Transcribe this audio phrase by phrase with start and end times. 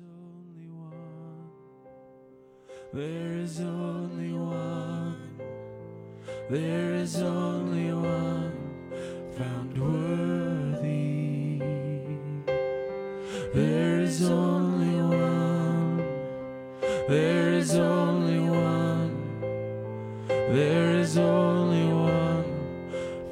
[0.00, 1.50] only one.
[2.92, 5.40] There is only one.
[6.50, 8.52] There is only one
[9.36, 11.58] found worthy.
[13.54, 15.96] There is only one.
[17.08, 19.40] There is only one.
[20.28, 22.44] There is only one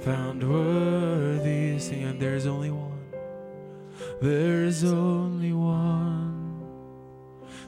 [0.00, 1.78] found worthy.
[1.78, 2.18] Sing it.
[2.18, 2.98] There is only one.
[4.20, 5.15] There is only.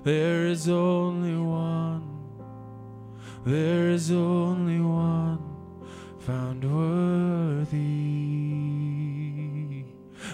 [0.09, 2.03] There is only one.
[3.45, 5.39] There is only one
[6.21, 7.77] found worthy.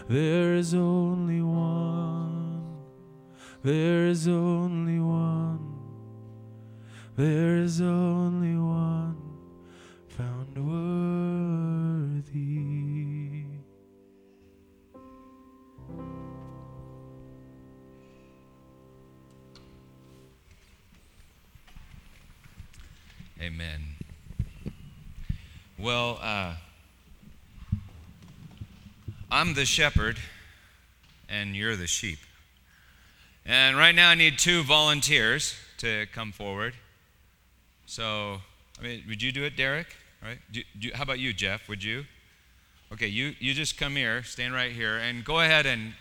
[0.09, 2.63] There is only one.
[3.65, 5.59] There is only one.
[7.17, 7.54] There
[25.85, 26.55] Well, uh,
[29.31, 30.17] I'm the shepherd,
[31.29, 32.21] and you're the sheep.
[33.45, 36.73] And right now, I need two volunteers to come forward.
[37.85, 38.41] So,
[38.81, 39.95] I mean, would you do it, Derek?
[40.23, 40.39] All right.
[40.51, 41.69] Do, do, how about you, Jeff?
[41.69, 42.07] Would you?
[42.91, 45.93] Okay, you, you just come here, stand right here, and go ahead and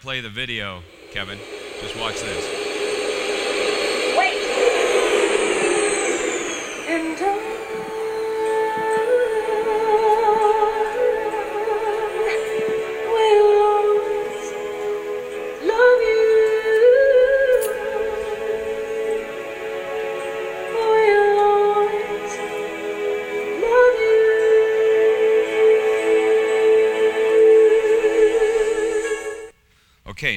[0.00, 1.40] play the video, Kevin.
[1.80, 2.61] Just watch this.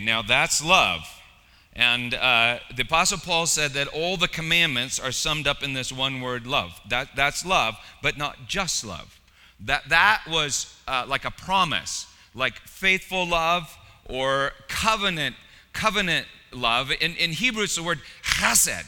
[0.06, 1.02] Now that's love.
[1.73, 5.92] And uh, the Apostle Paul said that all the commandments are summed up in this
[5.92, 6.80] one word, love.
[6.88, 9.20] That, that's love, but not just love.
[9.59, 15.35] That, that was uh, like a promise, like faithful love or covenant,
[15.74, 16.91] covenant love.
[16.91, 18.85] In, in Hebrew, it's the word chesed.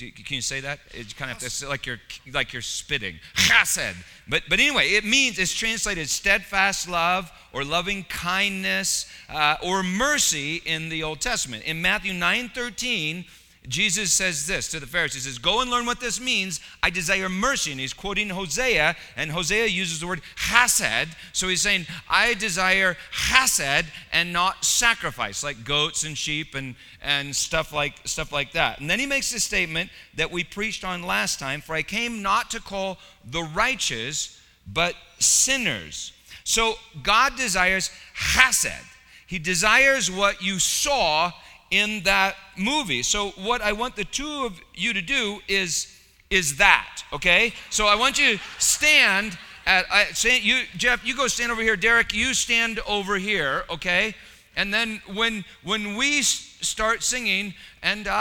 [0.00, 0.78] You- Can you say that?
[0.92, 2.00] It's kind of it's like you're
[2.32, 3.18] like you're spitting.
[3.34, 3.96] Chesed.
[4.28, 10.56] But but anyway, it means it's translated steadfast love or loving kindness uh, or mercy
[10.64, 11.64] in the Old Testament.
[11.64, 13.24] In Matthew 9:13,
[13.68, 15.24] Jesus says this to the Pharisees.
[15.24, 16.60] Says, Go and learn what this means.
[16.82, 17.70] I desire mercy.
[17.70, 21.08] And he's quoting Hosea, and Hosea uses the word chesed.
[21.32, 27.36] So he's saying, I desire chesed and not sacrifice, like goats and sheep and, and
[27.36, 28.80] stuff like stuff like that.
[28.80, 32.22] And then he makes the statement that we preached on last time, for I came
[32.22, 36.12] not to call the righteous, but sinners.
[36.44, 38.84] So God desires chesed.
[39.26, 41.32] He desires what you saw
[41.70, 43.02] in that movie.
[43.02, 45.94] So what I want the two of you to do is
[46.30, 47.54] is that, okay?
[47.70, 51.62] So I want you to stand at I say you Jeff, you go stand over
[51.62, 51.76] here.
[51.76, 54.14] Derek, you stand over here, okay?
[54.56, 58.14] And then when when we start singing and I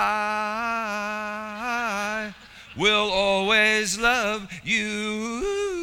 [2.77, 5.76] will always love you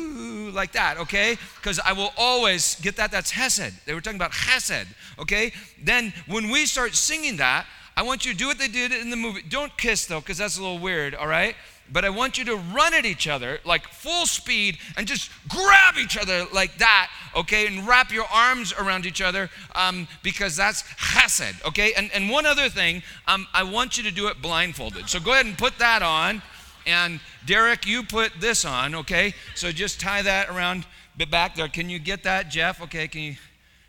[0.55, 1.37] like that, okay?
[1.57, 3.11] Because I will always get that.
[3.11, 3.87] That's Hesed.
[3.87, 4.87] They were talking about Hesed,
[5.19, 5.53] okay?
[5.83, 7.67] Then when we start singing that,
[7.97, 9.43] I want you to do what they did in the movie.
[9.43, 11.55] Don't kiss though, because that's a little weird, all right?
[11.93, 15.97] But I want you to run at each other like full speed and just grab
[15.99, 17.67] each other like that, okay?
[17.67, 21.93] And wrap your arms around each other um, because that's Hesed, okay?
[21.93, 25.09] And, and one other thing, um, I want you to do it blindfolded.
[25.09, 26.43] So go ahead and put that on.
[26.87, 29.35] And Derek, you put this on, okay?
[29.55, 30.87] So just tie that around
[31.17, 31.69] the back there.
[31.69, 32.83] Can you get that, Jeff?
[32.83, 33.37] Okay, can you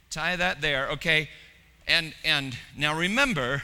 [0.10, 0.90] tie that there?
[0.92, 1.30] Okay.
[1.88, 3.64] And and now remember,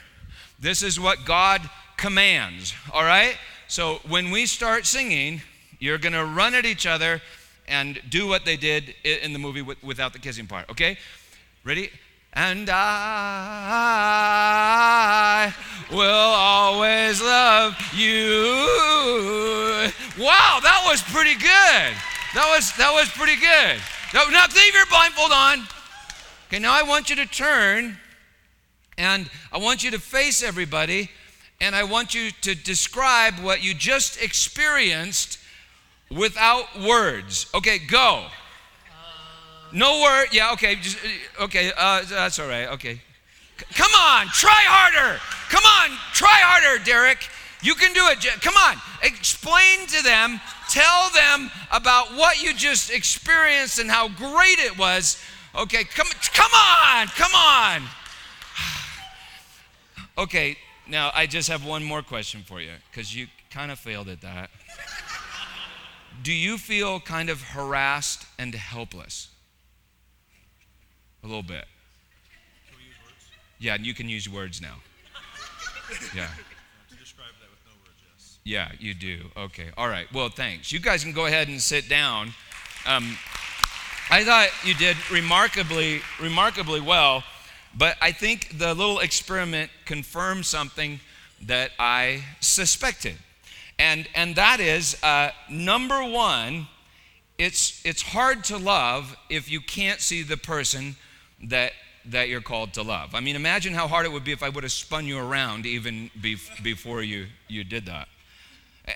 [0.59, 1.61] this is what God
[1.97, 3.37] commands, all right?
[3.67, 5.41] So when we start singing,
[5.79, 7.21] you're going to run at each other
[7.67, 10.97] and do what they did in the movie without the kissing part, okay?
[11.63, 11.89] Ready?
[12.33, 12.81] And I
[15.91, 18.55] will always love you.
[20.17, 21.93] Wow, that was pretty good.
[22.33, 23.81] That was that was pretty good.
[24.13, 25.67] Now, now leave your blindfold on.
[26.47, 27.97] Okay, now I want you to turn
[28.97, 31.09] and I want you to face everybody
[31.59, 35.37] and I want you to describe what you just experienced
[36.09, 37.47] without words.
[37.53, 38.27] Okay, go.
[39.73, 40.27] No word.
[40.31, 40.75] Yeah, okay.
[40.75, 42.67] Just, uh, okay, uh, that's all right.
[42.69, 43.01] Okay.
[43.75, 45.19] Come on, try harder.
[45.49, 47.29] Come on, try harder, Derek.
[47.61, 48.25] You can do it.
[48.41, 48.77] Come on.
[49.03, 55.21] Explain to them, tell them about what you just experienced and how great it was.
[55.55, 57.07] Okay, come come on.
[57.07, 57.83] Come on.
[60.17, 60.57] Okay,
[60.87, 64.21] Now, I just have one more question for you because you kind of failed at
[64.21, 64.49] that.
[66.21, 69.29] Do you feel kind of harassed and helpless?
[71.23, 71.65] A little bit.
[73.59, 74.75] Yeah, and you can use words now.
[76.15, 76.27] Yeah.
[76.89, 78.37] To describe that with no words, yes.
[78.45, 79.29] Yeah, you do.
[79.35, 79.71] Okay.
[79.77, 80.07] All right.
[80.13, 80.71] Well, thanks.
[80.71, 82.33] You guys can go ahead and sit down.
[82.85, 83.17] Um,
[84.09, 87.23] I thought you did remarkably, remarkably well,
[87.77, 91.01] but I think the little experiment confirmed something
[91.41, 93.17] that I suspected,
[93.77, 96.67] and and that is uh, number one.
[97.37, 100.95] It's it's hard to love if you can't see the person
[101.43, 101.73] that
[102.05, 103.13] that you're called to love.
[103.13, 105.67] I mean, imagine how hard it would be if I would have spun you around
[105.67, 108.07] even bef- before you you did that.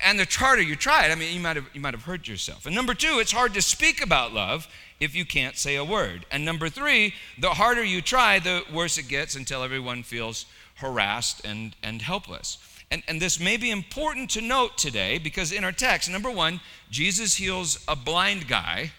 [0.04, 2.28] And the harder you try it, I mean, you might have you might have hurt
[2.28, 2.66] yourself.
[2.66, 4.68] And number two, it's hard to speak about love
[5.00, 6.26] if you can't say a word.
[6.32, 10.46] And number three, the harder you try, the worse it gets until everyone feels
[10.76, 12.58] harassed and, and helpless.
[12.92, 16.62] And, and this may be important to note today because in our text, number one,
[16.90, 18.92] Jesus heals a blind guy.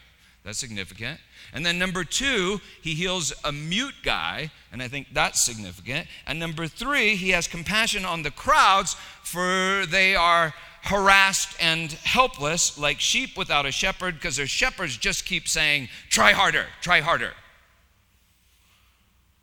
[0.45, 1.21] That's significant.
[1.57, 6.07] And then number two, he heals a mute guy, and I think that's significant.
[6.27, 12.77] And number three, he has compassion on the crowds, for they are harassed and helpless
[12.77, 17.33] like sheep without a shepherd, because their shepherds just keep saying, try harder, try harder.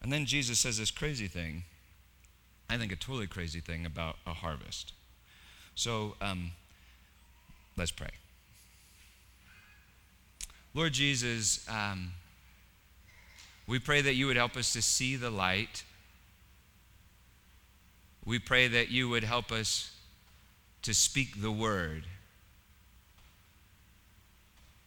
[0.04, 1.63] And then Jesus says this crazy thing,
[2.69, 4.94] I think a totally crazy thing about a harvest.
[5.74, 6.51] So um,
[7.75, 8.12] let's pray.
[10.74, 12.12] Lord Jesus, um,
[13.68, 15.84] we pray that you would help us to see the light.
[18.25, 19.92] We pray that you would help us
[20.81, 22.06] to speak the word.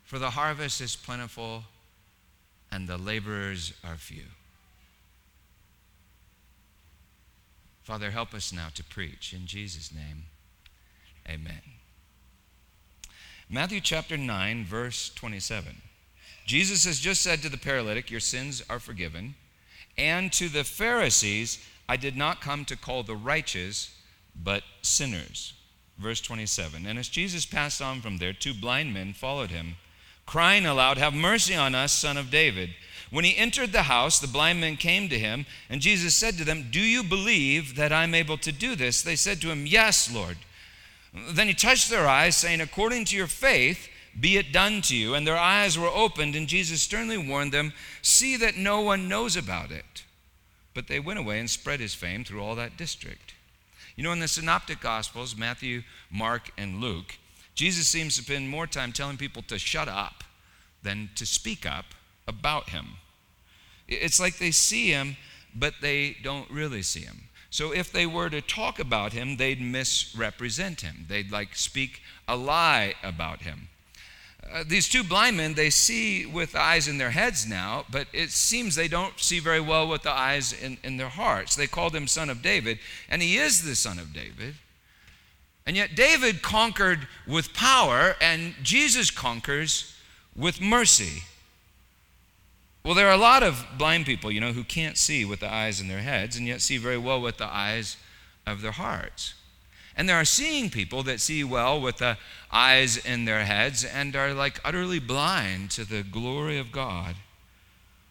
[0.04, 1.64] For the harvest is plentiful
[2.70, 4.24] and the laborers are few.
[7.82, 9.32] Father, help us now to preach.
[9.32, 10.24] In Jesus' name,
[11.28, 11.75] amen.
[13.48, 15.80] Matthew chapter 9, verse 27.
[16.46, 19.36] Jesus has just said to the paralytic, Your sins are forgiven.
[19.96, 23.94] And to the Pharisees, I did not come to call the righteous,
[24.34, 25.54] but sinners.
[25.96, 26.86] Verse 27.
[26.86, 29.76] And as Jesus passed on from there, two blind men followed him,
[30.26, 32.70] crying aloud, Have mercy on us, son of David.
[33.10, 36.44] When he entered the house, the blind men came to him, and Jesus said to
[36.44, 39.02] them, Do you believe that I'm able to do this?
[39.02, 40.36] They said to him, Yes, Lord.
[41.30, 45.14] Then he touched their eyes, saying, According to your faith, be it done to you.
[45.14, 47.72] And their eyes were opened, and Jesus sternly warned them,
[48.02, 50.04] See that no one knows about it.
[50.74, 53.34] But they went away and spread his fame through all that district.
[53.96, 57.16] You know, in the Synoptic Gospels, Matthew, Mark, and Luke,
[57.54, 60.22] Jesus seems to spend more time telling people to shut up
[60.82, 61.86] than to speak up
[62.28, 62.98] about him.
[63.88, 65.16] It's like they see him,
[65.54, 67.25] but they don't really see him.
[67.56, 71.06] So if they were to talk about him, they'd misrepresent him.
[71.08, 73.68] They'd like speak a lie about him.
[74.52, 78.30] Uh, these two blind men, they see with eyes in their heads now, but it
[78.30, 81.56] seems they don't see very well with the eyes in, in their hearts.
[81.56, 84.56] They called him son of David, and he is the son of David.
[85.64, 89.96] And yet David conquered with power, and Jesus conquers
[90.36, 91.22] with mercy.
[92.86, 95.52] Well, there are a lot of blind people, you know, who can't see with the
[95.52, 97.96] eyes in their heads and yet see very well with the eyes
[98.46, 99.34] of their hearts.
[99.96, 102.16] And there are seeing people that see well with the
[102.52, 107.16] eyes in their heads and are like utterly blind to the glory of God.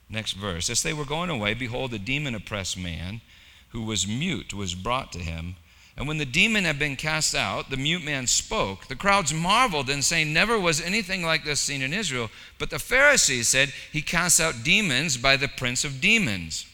[0.10, 0.70] Next verse.
[0.70, 3.22] As they were going away, behold, a demon oppressed man
[3.70, 5.56] who was mute was brought to him.
[5.98, 8.88] And when the demon had been cast out, the mute man spoke.
[8.88, 12.30] The crowds marveled and saying, Never was anything like this seen in Israel.
[12.60, 16.66] But the Pharisees said, He casts out demons by the prince of demons.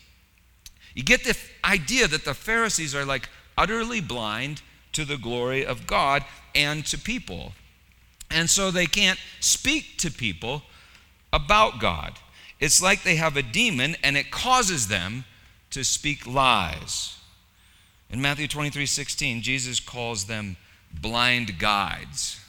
[0.95, 4.63] You get the idea that the Pharisees are like utterly blind
[4.93, 6.25] to the glory of God
[6.55, 7.53] and to people.
[8.31, 10.63] And so they can't speak to people
[11.31, 12.13] about God.
[12.59, 15.25] It's like they have a demon and it causes them
[15.69, 17.17] to speak lies.
[18.11, 20.57] In Matthew 23 16, Jesus calls them
[20.93, 22.39] blind guides.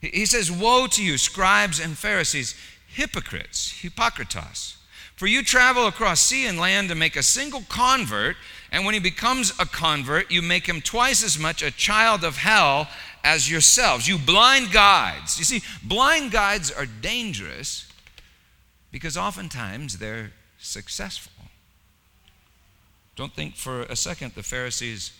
[0.00, 2.56] He says, Woe to you, scribes and Pharisees,
[2.88, 4.76] hypocrites, hypocritos.
[5.14, 8.36] For you travel across sea and land to make a single convert,
[8.72, 12.38] and when he becomes a convert, you make him twice as much a child of
[12.38, 12.88] hell
[13.22, 14.08] as yourselves.
[14.08, 15.38] You blind guides.
[15.38, 17.86] You see, blind guides are dangerous
[18.90, 21.39] because oftentimes they're successful.
[23.20, 25.12] Don't think for a second the Pharisees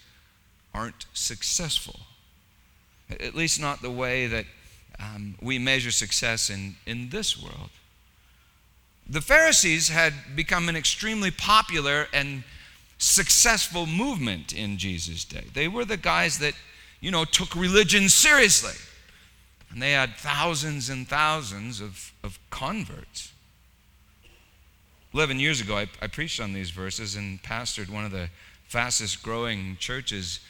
[0.73, 2.00] aren't successful.
[3.11, 4.47] At least not the way that
[4.99, 7.69] um, we measure success in, in this world.
[9.07, 12.45] The Pharisees had become an extremely popular and
[12.97, 15.49] successful movement in Jesus' day.
[15.52, 16.54] They were the guys that,
[17.02, 18.80] you know, took religion seriously.
[19.71, 23.35] And they had thousands and thousands of, of converts.
[25.12, 28.29] 11 years ago, I, I preached on these verses and pastored one of the
[28.64, 30.40] fastest growing churches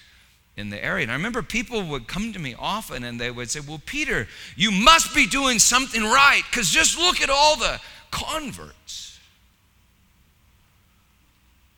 [0.57, 1.05] in the area.
[1.05, 4.29] And I remember people would come to me often and they would say, Well, Peter,
[4.57, 9.19] you must be doing something right because just look at all the converts.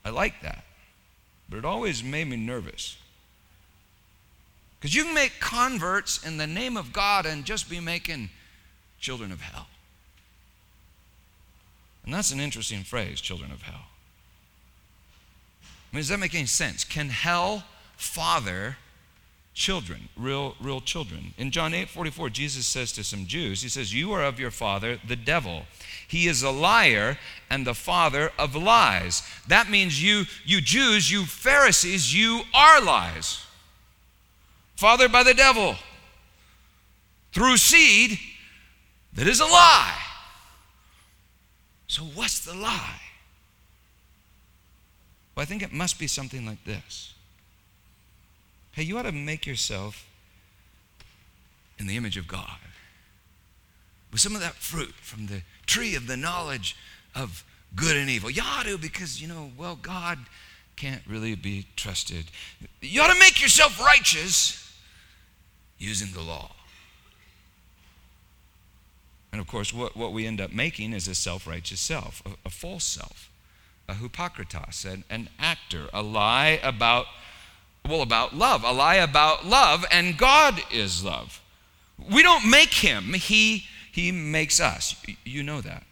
[0.05, 0.65] I like that,
[1.49, 2.97] but it always made me nervous.
[4.81, 8.31] Because you can make converts in the name of God and just be making
[8.99, 9.69] children of hell.
[12.05, 13.87] And that's an interesting phrase, children of hell.
[15.63, 16.85] I mean, does that make any sense?
[16.85, 17.65] Can hell
[17.97, 18.79] father
[19.55, 21.35] children, real, real children?
[21.37, 24.51] In John 8 44, Jesus says to some Jews, He says, You are of your
[24.51, 25.63] father, the devil.
[26.09, 27.19] He is a liar
[27.51, 29.23] and the father of lies.
[29.47, 33.45] That means you, you Jews, you Pharisees, you are lies
[34.83, 35.77] fathered by the devil
[37.33, 38.19] through seed
[39.13, 39.95] that is a lie.
[41.93, 43.03] So, what's the lie?
[45.35, 47.13] Well, I think it must be something like this.
[48.71, 50.07] Hey, you ought to make yourself
[51.79, 52.57] in the image of God
[54.11, 56.79] with some of that fruit from the tree of the knowledge
[57.15, 57.45] of
[57.77, 58.31] good and evil.
[58.31, 60.19] You ought to, because, you know, well, God
[60.77, 62.25] can't really be trusted.
[62.81, 64.75] You ought to make yourself righteous
[65.77, 66.53] using the law.
[69.33, 72.31] And of course, what, what we end up making is a self righteous self, a,
[72.47, 73.31] a, false self,
[73.89, 77.07] a hypocritos, an, an actor, a lie about,
[77.89, 81.41] well, about love, a lie about love, and God is love.
[82.11, 85.03] We don't make him, he, he makes us.
[85.25, 85.85] You know that.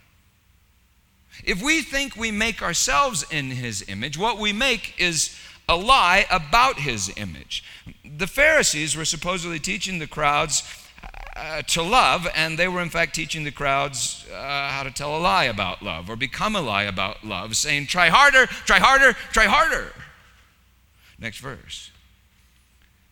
[1.42, 5.34] If we think we make ourselves in his image, what we make is
[5.66, 7.64] a lie about his image.
[8.04, 10.62] The Pharisees were supposedly teaching the crowds
[11.40, 15.16] uh, to love, and they were in fact teaching the crowds uh, how to tell
[15.16, 19.14] a lie about love or become a lie about love, saying, Try harder, try harder,
[19.32, 19.92] try harder.
[21.18, 21.90] Next verse.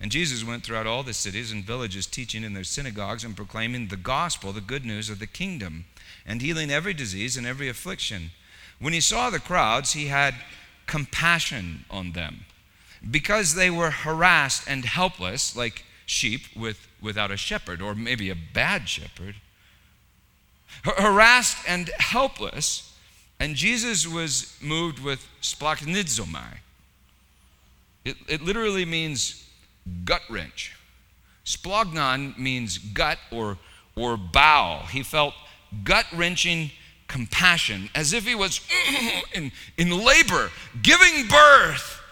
[0.01, 3.89] And Jesus went throughout all the cities and villages, teaching in their synagogues and proclaiming
[3.89, 5.87] the gospel, the good news of the kingdom,
[6.25, 8.31] and healing every disease and every affliction.
[8.79, 10.35] When he saw the crowds, he had
[10.87, 12.45] compassion on them
[13.09, 18.37] because they were harassed and helpless, like sheep with, without a shepherd, or maybe a
[18.37, 19.37] bad shepherd.
[20.85, 22.95] Harassed and helpless,
[23.41, 26.59] and Jesus was moved with splanchnizomai.
[28.05, 29.49] It, it literally means
[30.05, 30.77] gut wrench.
[31.45, 33.59] Splanchnon means gut or,
[33.97, 34.81] or bowel.
[34.87, 35.35] He felt
[35.85, 36.71] gut wrenching
[37.07, 38.61] compassion, as if he was
[39.35, 40.51] in, in labor,
[40.83, 42.03] giving birth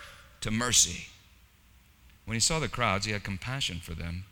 [0.40, 1.08] to mercy.
[2.24, 4.24] When he saw the crowds, he had compassion for them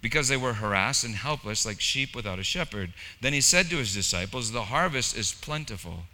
[0.00, 2.92] because they were harassed and helpless like sheep without a shepherd.
[3.20, 6.04] Then he said to his disciples, The harvest is plentiful,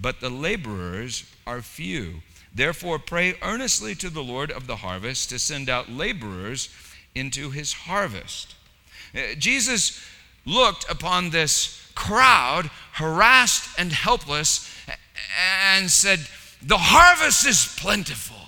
[0.00, 2.22] but the laborers are few.
[2.54, 6.68] Therefore, pray earnestly to the Lord of the harvest to send out laborers
[7.14, 8.54] into his harvest.
[9.14, 10.00] Uh, Jesus
[10.44, 14.70] looked upon this crowd, harassed and helpless,
[15.74, 16.20] and said,
[16.62, 18.47] The harvest is plentiful.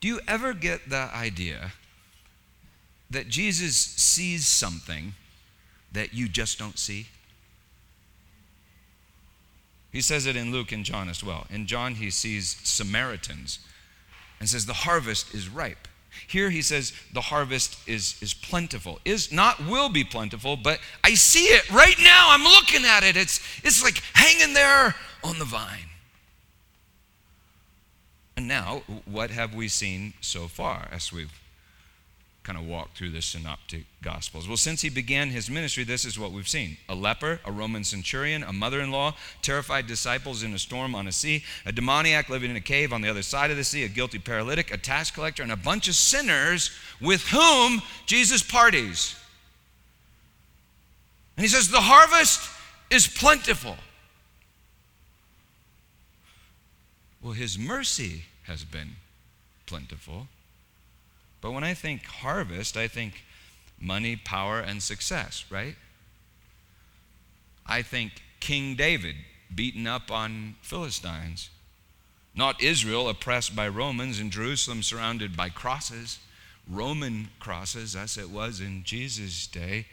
[0.00, 1.72] Do you ever get the idea
[3.10, 5.14] that Jesus sees something
[5.92, 7.06] that you just don't see?
[9.90, 11.46] He says it in Luke and John as well.
[11.50, 13.58] In John, he sees Samaritans
[14.38, 15.88] and says, The harvest is ripe.
[16.26, 18.98] Here he says the harvest is, is plentiful.
[19.04, 22.28] Is not will be plentiful, but I see it right now.
[22.30, 23.16] I'm looking at it.
[23.16, 25.88] It's, it's like hanging there on the vine.
[28.38, 31.40] And now, what have we seen so far as we've
[32.44, 34.46] kind of walked through the synoptic gospels?
[34.46, 37.82] Well, since he began his ministry, this is what we've seen a leper, a Roman
[37.82, 42.28] centurion, a mother in law, terrified disciples in a storm on a sea, a demoniac
[42.28, 44.78] living in a cave on the other side of the sea, a guilty paralytic, a
[44.78, 49.16] tax collector, and a bunch of sinners with whom Jesus parties.
[51.36, 52.48] And he says, The harvest
[52.88, 53.76] is plentiful.
[57.22, 58.96] Well, his mercy has been
[59.66, 60.28] plentiful.
[61.40, 63.24] But when I think harvest, I think
[63.80, 65.76] money, power, and success, right?
[67.66, 69.16] I think King David
[69.54, 71.50] beaten up on Philistines.
[72.34, 76.18] Not Israel oppressed by Romans and Jerusalem surrounded by crosses,
[76.68, 79.86] Roman crosses, as it was in Jesus' day.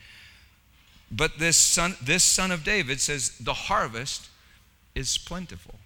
[1.11, 4.29] But this son, this son of David says, The harvest
[4.93, 5.79] is plentiful.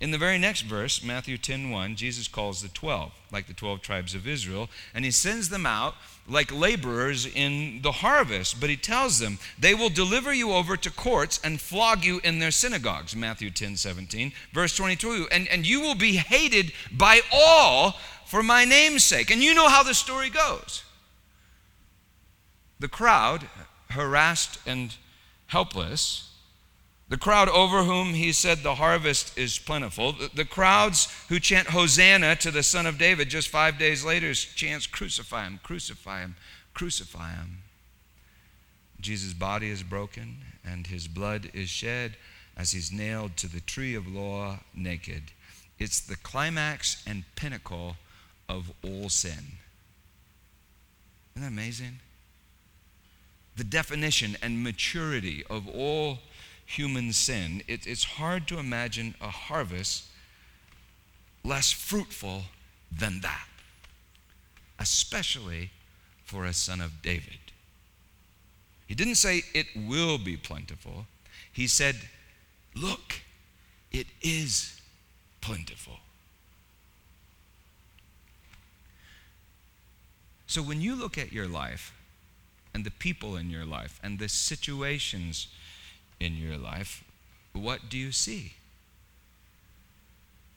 [0.00, 4.14] In the very next verse, Matthew 10:1, Jesus calls the 12, like the 12 tribes
[4.14, 5.96] of Israel, and he sends them out
[6.28, 10.90] like laborers in the harvest, but he tells them, "They will deliver you over to
[10.90, 15.94] courts and flog you in their synagogues." Matthew 10:17, verse 22, and and you will
[15.94, 19.30] be hated by all for my name's sake.
[19.30, 20.82] And you know how the story goes.
[22.78, 23.48] The crowd,
[23.90, 24.94] harassed and
[25.46, 26.24] helpless,
[27.08, 30.14] the crowd over whom he said the harvest is plentiful.
[30.34, 34.88] The, crowds who chant Hosanna to the Son of David just five days later chants,
[34.88, 36.34] Crucify him, crucify him,
[36.74, 37.58] crucify him.
[39.00, 42.16] Jesus' body is broken and his blood is shed
[42.56, 45.22] as he's nailed to the tree of law naked.
[45.78, 47.96] It's the climax and pinnacle
[48.48, 49.58] of all sin.
[51.34, 52.00] Isn't that amazing?
[53.56, 56.18] The definition and maturity of all
[56.66, 60.04] human sin, it, it's hard to imagine a harvest
[61.44, 62.42] less fruitful
[62.90, 63.46] than that,
[64.78, 65.70] especially
[66.24, 67.38] for a son of David.
[68.86, 71.06] He didn't say it will be plentiful,
[71.52, 71.96] he said,
[72.74, 73.22] Look,
[73.90, 74.80] it is
[75.40, 75.98] plentiful.
[80.46, 81.92] So when you look at your life
[82.74, 85.48] and the people in your life and the situations
[86.20, 87.04] in your life,
[87.52, 88.54] what do you see?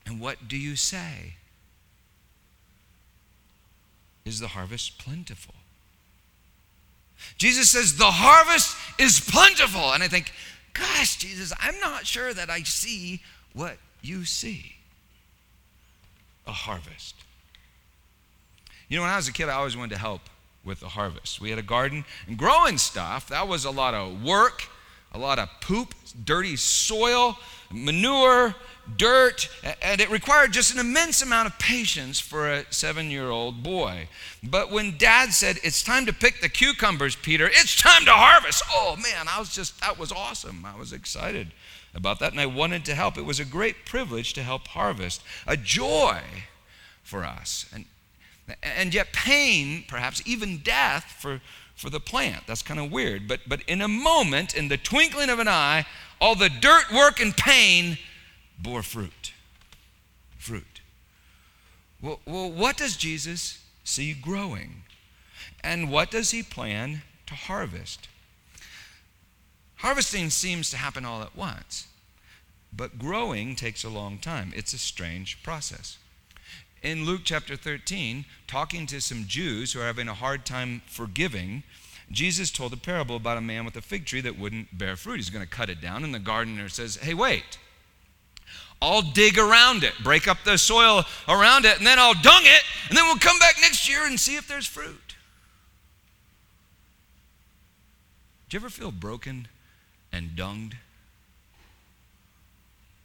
[0.05, 1.35] And what do you say?
[4.25, 5.55] Is the harvest plentiful?
[7.37, 9.93] Jesus says, The harvest is plentiful.
[9.93, 10.31] And I think,
[10.73, 13.21] Gosh, Jesus, I'm not sure that I see
[13.53, 14.75] what you see
[16.47, 17.15] a harvest.
[18.87, 20.21] You know, when I was a kid, I always wanted to help
[20.65, 21.39] with the harvest.
[21.39, 24.63] We had a garden and growing stuff, that was a lot of work
[25.11, 27.37] a lot of poop, dirty soil,
[27.71, 28.55] manure,
[28.97, 29.49] dirt,
[29.81, 34.07] and it required just an immense amount of patience for a seven year old boy.
[34.43, 38.63] But when dad said, It's time to pick the cucumbers, Peter, it's time to harvest,
[38.71, 40.65] oh man, I was just, that was awesome.
[40.65, 41.51] I was excited
[41.93, 43.17] about that and I wanted to help.
[43.17, 46.21] It was a great privilege to help harvest, a joy
[47.03, 47.65] for us.
[47.73, 47.85] And,
[48.63, 51.41] and yet, pain, perhaps even death, for
[51.79, 52.43] for the plant.
[52.45, 53.25] That's kind of weird.
[53.25, 55.85] But, but in a moment, in the twinkling of an eye,
[56.19, 57.97] all the dirt, work, and pain
[58.61, 59.31] bore fruit.
[60.37, 60.81] Fruit.
[62.01, 64.83] Well, well, what does Jesus see growing?
[65.63, 68.09] And what does he plan to harvest?
[69.77, 71.87] Harvesting seems to happen all at once,
[72.73, 74.51] but growing takes a long time.
[74.53, 75.97] It's a strange process
[76.81, 81.63] in Luke chapter 13, talking to some Jews who are having a hard time forgiving,
[82.11, 85.17] Jesus told a parable about a man with a fig tree that wouldn't bear fruit.
[85.17, 87.57] He's going to cut it down, and the gardener says, Hey, wait.
[88.81, 92.63] I'll dig around it, break up the soil around it, and then I'll dung it,
[92.87, 95.15] and then we'll come back next year and see if there's fruit.
[98.47, 99.49] Do you ever feel broken
[100.13, 100.75] and dunged?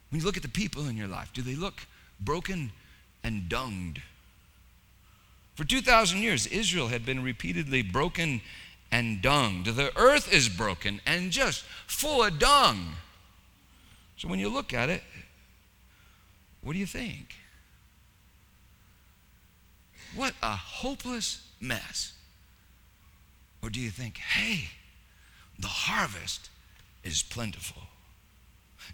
[0.09, 1.85] When you look at the people in your life, do they look
[2.21, 2.71] broken
[3.25, 4.03] and dunged.
[5.55, 8.41] For 2,000 years, Israel had been repeatedly broken
[8.91, 9.75] and dunged.
[9.75, 12.93] The earth is broken and just full of dung.
[14.17, 15.01] So when you look at it,
[16.61, 17.33] what do you think?
[20.15, 22.13] What a hopeless mess.
[23.63, 24.69] Or do you think, hey,
[25.57, 26.49] the harvest
[27.03, 27.81] is plentiful?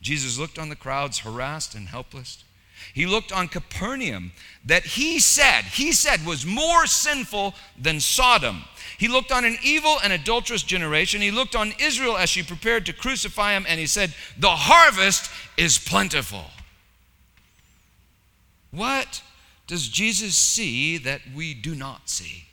[0.02, 2.46] Jesus looked on the crowds, harassed and helpless.
[2.94, 4.32] He looked on Capernaum
[4.66, 8.64] that he said, he said was more sinful than Sodom.
[8.98, 11.22] He looked on an evil and adulterous generation.
[11.22, 15.32] He looked on Israel as she prepared to crucify him, and he said, The harvest
[15.58, 16.46] is plentiful.
[18.70, 19.22] What
[19.68, 22.46] does Jesus see that we do not see?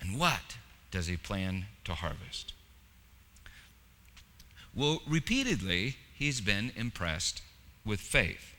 [0.00, 0.56] And what
[0.90, 2.52] does he plan to harvest?
[4.74, 7.42] Well, repeatedly, he's been impressed
[7.84, 8.53] with faith.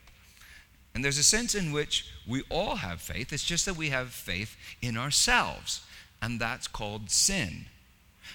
[0.96, 3.30] And there's a sense in which we all have faith.
[3.30, 5.84] It's just that we have faith in ourselves,
[6.22, 7.66] and that's called sin.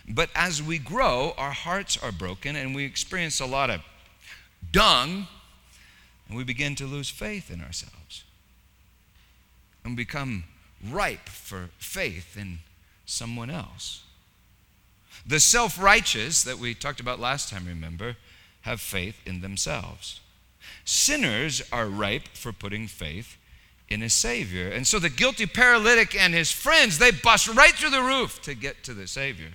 [0.07, 3.81] But as we grow, our hearts are broken and we experience a lot of
[4.71, 5.25] dung,
[6.27, 8.25] and we begin to lose faith in ourselves
[9.83, 10.43] and become
[10.87, 12.59] ripe for faith in
[13.07, 14.03] someone else.
[15.25, 18.17] The self righteous that we talked about last time, remember,
[18.61, 20.21] have faith in themselves.
[20.85, 23.37] Sinners are ripe for putting faith
[23.89, 24.69] in a Savior.
[24.69, 28.53] And so the guilty paralytic and his friends, they bust right through the roof to
[28.53, 29.49] get to the Savior.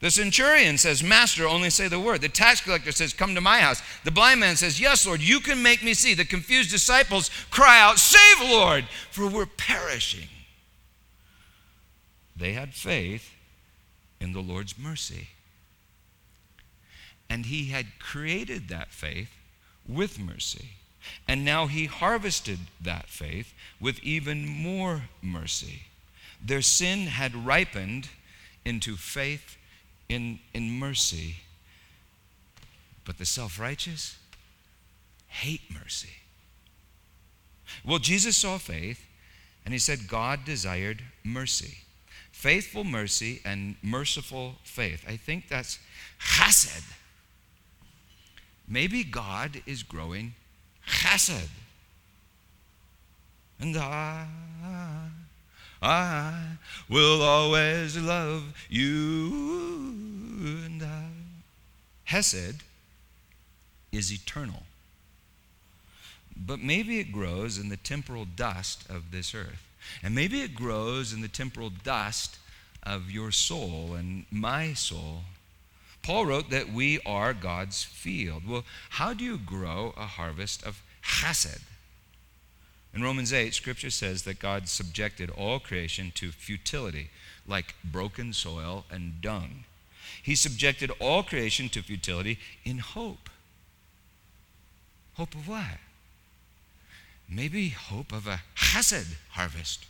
[0.00, 2.20] The centurion says, Master, only say the word.
[2.20, 3.80] The tax collector says, Come to my house.
[4.04, 6.12] The blind man says, Yes, Lord, you can make me see.
[6.12, 10.28] The confused disciples cry out, Save, Lord, for we're perishing.
[12.36, 13.32] They had faith
[14.20, 15.28] in the Lord's mercy.
[17.30, 19.30] And he had created that faith
[19.88, 20.70] with mercy.
[21.28, 25.82] And now he harvested that faith with even more mercy.
[26.42, 28.08] Their sin had ripened
[28.64, 29.56] into faith
[30.08, 31.36] in, in mercy.
[33.04, 34.16] But the self righteous
[35.28, 36.10] hate mercy.
[37.84, 39.06] Well, Jesus saw faith
[39.64, 41.78] and he said God desired mercy.
[42.32, 45.04] Faithful mercy and merciful faith.
[45.08, 45.78] I think that's
[46.20, 46.84] chesed.
[48.68, 50.34] Maybe God is growing
[50.86, 51.48] chesed.
[53.60, 54.26] And I,
[55.82, 56.56] I
[56.88, 59.30] will always love you.
[60.64, 61.04] And I.
[62.04, 62.62] Hesed
[63.92, 64.62] is eternal.
[66.36, 69.62] But maybe it grows in the temporal dust of this earth.
[70.02, 72.38] And maybe it grows in the temporal dust
[72.82, 75.22] of your soul and my soul.
[76.04, 78.46] Paul wrote that we are God's field.
[78.46, 81.62] Well, how do you grow a harvest of chesed?
[82.94, 87.08] In Romans 8, scripture says that God subjected all creation to futility,
[87.48, 89.64] like broken soil and dung.
[90.22, 93.30] He subjected all creation to futility in hope.
[95.14, 95.78] Hope of what?
[97.30, 99.86] Maybe hope of a chesed harvest.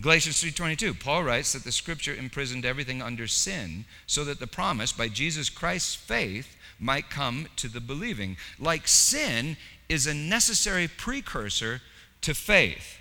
[0.00, 4.92] Galatians 3:22 Paul writes that the scripture imprisoned everything under sin so that the promise
[4.92, 8.36] by Jesus Christ's faith might come to the believing.
[8.58, 9.58] Like sin
[9.88, 11.82] is a necessary precursor
[12.22, 12.96] to faith.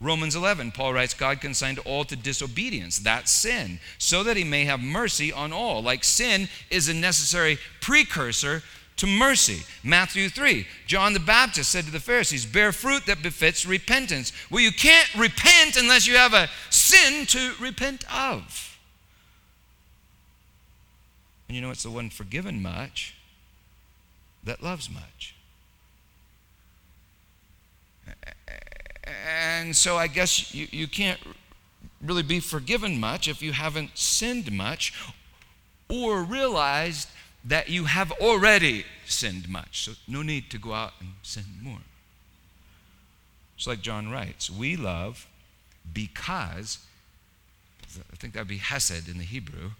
[0.00, 4.64] Romans 11, Paul writes, God consigned all to disobedience, that's sin, so that he may
[4.66, 5.82] have mercy on all.
[5.82, 8.62] Like sin is a necessary precursor
[8.96, 9.62] to mercy.
[9.82, 14.32] Matthew 3, John the Baptist said to the Pharisees, Bear fruit that befits repentance.
[14.50, 18.78] Well, you can't repent unless you have a sin to repent of.
[21.48, 23.14] And you know, it's the one forgiven much
[24.44, 25.34] that loves much.
[29.26, 31.20] And so I guess you, you can't
[32.02, 34.92] really be forgiven much if you haven't sinned much
[35.88, 37.08] or realized
[37.44, 39.84] that you have already sinned much.
[39.84, 41.80] So no need to go out and sin more.
[43.56, 45.26] It's like John writes we love
[45.92, 46.78] because,
[47.96, 49.70] I think that would be Hesed in the Hebrew.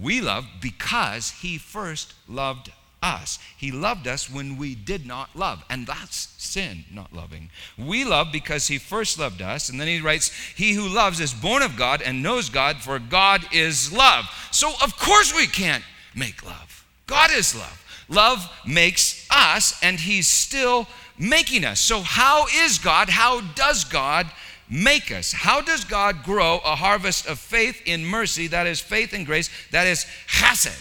[0.00, 2.70] We love because he first loved
[3.02, 3.38] us.
[3.56, 7.50] He loved us when we did not love, and that's sin, not loving.
[7.76, 11.32] We love because he first loved us, and then he writes, He who loves is
[11.34, 14.26] born of God and knows God, for God is love.
[14.50, 16.77] So, of course, we can't make love.
[17.08, 17.84] God is love.
[18.08, 20.86] Love makes us, and he's still
[21.18, 21.80] making us.
[21.80, 23.08] So, how is God?
[23.08, 24.30] How does God?
[24.70, 25.32] make us?
[25.32, 29.50] How does God grow a harvest of faith in mercy, that is faith in grace,
[29.70, 30.78] that is chesed?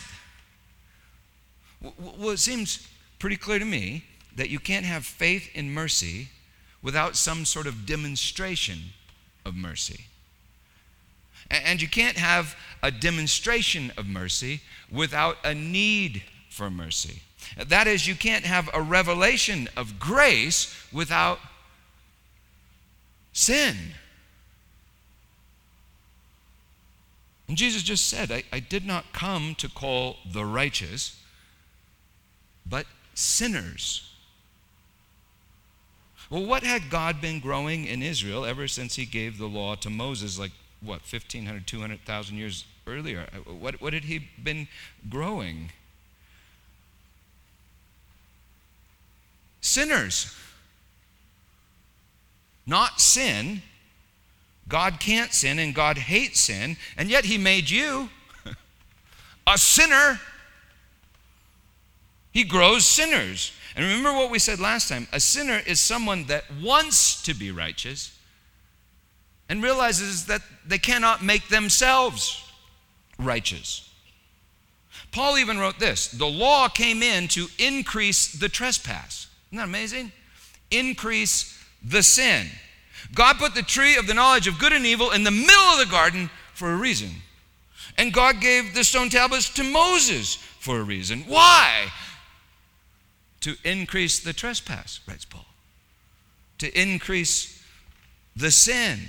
[1.82, 2.88] Well, it seems
[3.20, 4.04] pretty clear to me
[4.36, 6.30] that you can't have faith in mercy
[6.82, 8.80] without some sort of demonstration
[9.46, 10.06] of mercy.
[11.50, 17.22] And you can't have a demonstration of mercy without a need for mercy.
[17.68, 21.40] That is, you can't have a revelation of grace without
[23.32, 23.76] sin.
[27.48, 31.22] And Jesus just said, I, I, did not come to call the righteous,
[32.66, 34.12] but sinners.
[36.30, 39.90] Well, what had God been growing in Israel ever since he gave the law to
[39.90, 43.28] Moses, like, what, 1,500, 200,000 years earlier?
[43.34, 44.68] Uh, what, what had he been
[45.10, 45.72] growing?
[49.62, 50.36] Sinners
[52.68, 53.64] not sin.
[54.68, 58.10] God can't sin and God hates sin, and yet He made you
[59.48, 60.20] a sinner.
[62.32, 63.54] He grows sinners.
[63.76, 67.52] And remember what we said last time a sinner is someone that wants to be
[67.52, 68.14] righteous
[69.50, 72.44] and realizes that they cannot make themselves
[73.18, 73.90] righteous.
[75.12, 79.28] Paul even wrote this the law came in to increase the trespass.
[79.50, 80.12] Isn't that amazing?
[80.70, 82.48] Increase the sin.
[83.14, 85.80] God put the tree of the knowledge of good and evil in the middle of
[85.80, 87.10] the garden for a reason.
[87.98, 91.24] And God gave the stone tablets to Moses for a reason.
[91.28, 91.92] Why?
[93.42, 95.46] To increase the trespass, writes Paul.
[96.60, 97.64] To increase
[98.36, 99.00] the sin.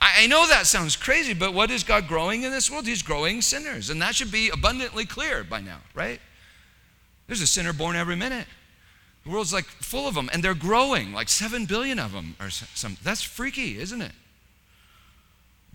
[0.00, 2.86] I, I know that sounds crazy, but what is God growing in this world?
[2.86, 6.20] He's growing sinners, and that should be abundantly clear by now, right?
[7.26, 8.46] There's a sinner born every minute.
[9.24, 12.50] The world's like full of them, and they're growing, like seven billion of them or
[12.50, 12.96] some.
[13.02, 14.12] That's freaky, isn't it?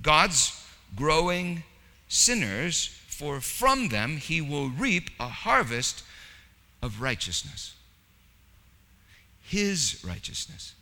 [0.02, 1.64] God's growing
[2.08, 6.04] sinners, for from them he will reap a harvest
[6.82, 7.76] of righteousness.
[9.44, 10.76] His righteousness.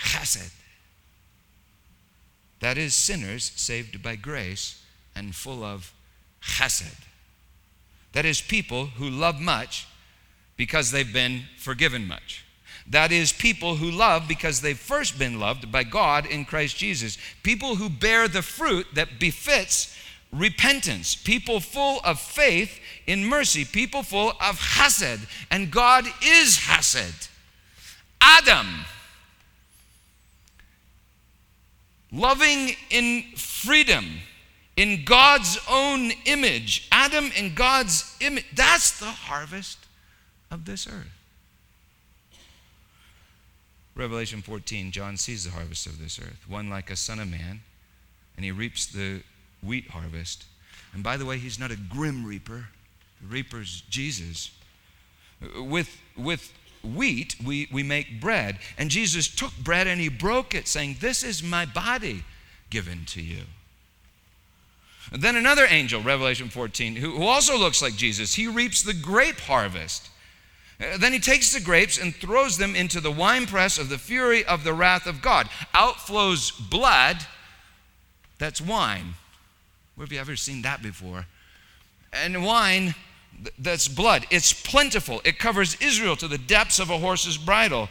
[0.00, 0.52] Chesed.
[2.60, 4.82] That is, sinners saved by grace
[5.14, 5.92] and full of
[6.42, 7.04] chesed.
[8.12, 9.86] That is, people who love much
[10.56, 12.44] because they've been forgiven much.
[12.86, 17.18] That is, people who love because they've first been loved by God in Christ Jesus.
[17.42, 19.96] People who bear the fruit that befits
[20.32, 21.14] repentance.
[21.14, 23.64] People full of faith in mercy.
[23.64, 25.20] People full of chesed.
[25.50, 27.28] And God is chesed.
[28.20, 28.66] Adam,
[32.12, 34.04] loving in freedom,
[34.76, 36.88] in God's own image.
[36.90, 38.46] Adam in God's image.
[38.54, 39.78] That's the harvest
[40.50, 41.20] of this earth.
[43.94, 47.60] Revelation 14, John sees the harvest of this earth, one like a son of man,
[48.36, 49.22] and he reaps the
[49.62, 50.44] wheat harvest.
[50.94, 52.68] And by the way, he's not a grim reaper,
[53.20, 54.52] the reaper's Jesus.
[55.56, 58.58] With, with wheat, we, we make bread.
[58.78, 62.24] And Jesus took bread and he broke it, saying, This is my body
[62.70, 63.42] given to you.
[65.12, 68.94] And then another angel, Revelation 14, who, who also looks like Jesus, he reaps the
[68.94, 70.08] grape harvest.
[70.80, 74.44] Uh, then he takes the grapes and throws them into the winepress of the fury
[74.44, 75.48] of the wrath of God.
[75.74, 77.16] Out flows blood.
[78.38, 79.14] That's wine.
[79.96, 81.26] Where have you ever seen that before?
[82.12, 82.94] And wine,
[83.58, 84.26] that's blood.
[84.30, 85.20] It's plentiful.
[85.24, 87.88] It covers Israel to the depths of a horse's bridle.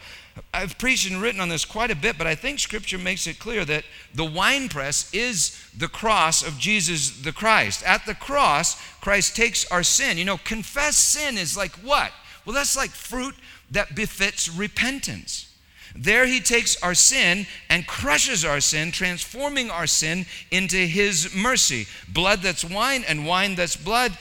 [0.54, 3.38] I've preached and written on this quite a bit, but I think Scripture makes it
[3.38, 3.84] clear that
[4.14, 7.82] the winepress is the cross of Jesus the Christ.
[7.84, 10.18] At the cross, Christ takes our sin.
[10.18, 12.12] You know, confess sin is like what?
[12.44, 13.34] Well, that's like fruit
[13.70, 15.49] that befits repentance.
[15.94, 21.86] There he takes our sin and crushes our sin, transforming our sin into his mercy.
[22.08, 24.16] Blood that's wine and wine that's blood.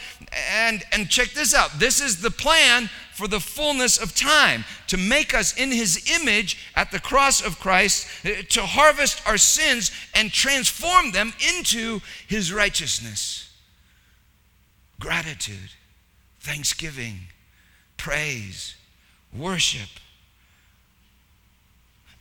[0.51, 4.95] And, and check this out this is the plan for the fullness of time to
[4.95, 9.91] make us in his image at the cross of Christ, eh, to harvest our sins
[10.15, 13.53] and transform them into his righteousness.
[14.99, 15.71] Gratitude,
[16.39, 17.19] thanksgiving,
[17.97, 18.75] praise,
[19.34, 19.89] worship.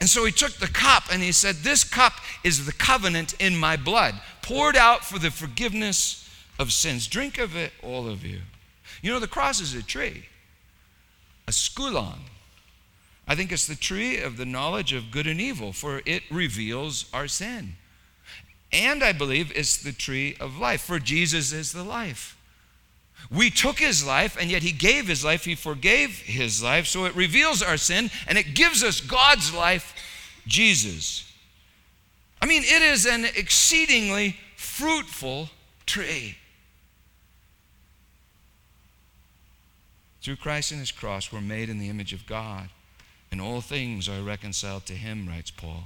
[0.01, 3.57] And so he took the cup and he said, This cup is the covenant in
[3.57, 7.07] my blood, poured out for the forgiveness of sins.
[7.07, 8.41] Drink of it, all of you.
[9.03, 10.25] You know, the cross is a tree,
[11.47, 12.19] a skulon.
[13.27, 17.05] I think it's the tree of the knowledge of good and evil, for it reveals
[17.13, 17.75] our sin.
[18.73, 22.38] And I believe it's the tree of life, for Jesus is the life.
[23.31, 25.45] We took his life, and yet he gave his life.
[25.45, 26.87] He forgave his life.
[26.87, 29.95] So it reveals our sin, and it gives us God's life,
[30.47, 31.31] Jesus.
[32.41, 35.51] I mean, it is an exceedingly fruitful
[35.85, 36.39] tree.
[40.23, 42.71] Through Christ and his cross, we're made in the image of God,
[43.31, 45.85] and all things are reconciled to him, writes Paul.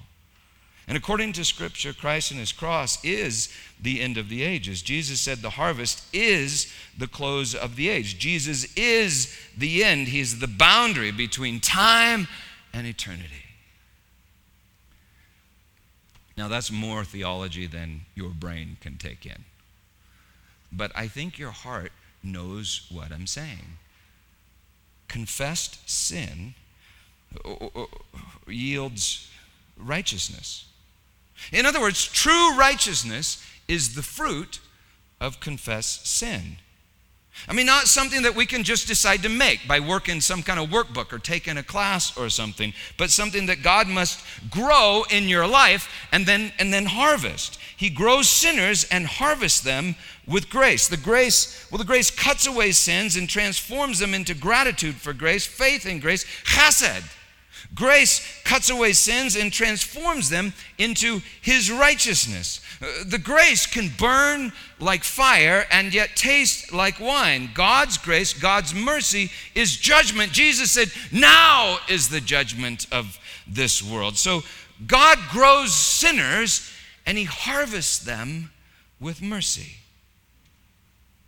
[0.88, 3.48] And according to Scripture, Christ and his cross is
[3.80, 4.82] the end of the ages.
[4.82, 8.18] Jesus said the harvest is the close of the age.
[8.18, 12.26] Jesus is the end, he's the boundary between time
[12.72, 13.44] and eternity.
[16.36, 19.44] Now, that's more theology than your brain can take in.
[20.72, 21.92] But I think your heart
[22.22, 23.76] knows what I'm saying.
[25.08, 26.54] Confessed sin
[27.44, 27.86] uh, uh, uh,
[28.48, 29.30] yields
[29.76, 30.64] righteousness.
[31.52, 34.60] In other words, true righteousness is the fruit
[35.20, 36.56] of confessed sin.
[37.48, 40.60] I mean, not something that we can just decide to make by working some kind
[40.60, 45.28] of workbook or taking a class or something, but something that God must grow in
[45.28, 47.58] your life and then, and then harvest.
[47.76, 50.88] He grows sinners and harvests them with grace.
[50.88, 55.46] The grace, well, the grace cuts away sins and transforms them into gratitude for grace,
[55.46, 57.02] faith in grace, chesed.
[57.74, 62.60] Grace cuts away sins and transforms them into his righteousness.
[62.82, 67.50] Uh, the grace can burn like fire and yet taste like wine.
[67.54, 70.32] God's grace, God's mercy is judgment.
[70.32, 74.16] Jesus said, Now is the judgment of this world.
[74.16, 74.42] So
[74.86, 76.70] God grows sinners
[77.06, 78.50] and he harvests them
[79.00, 79.76] with mercy,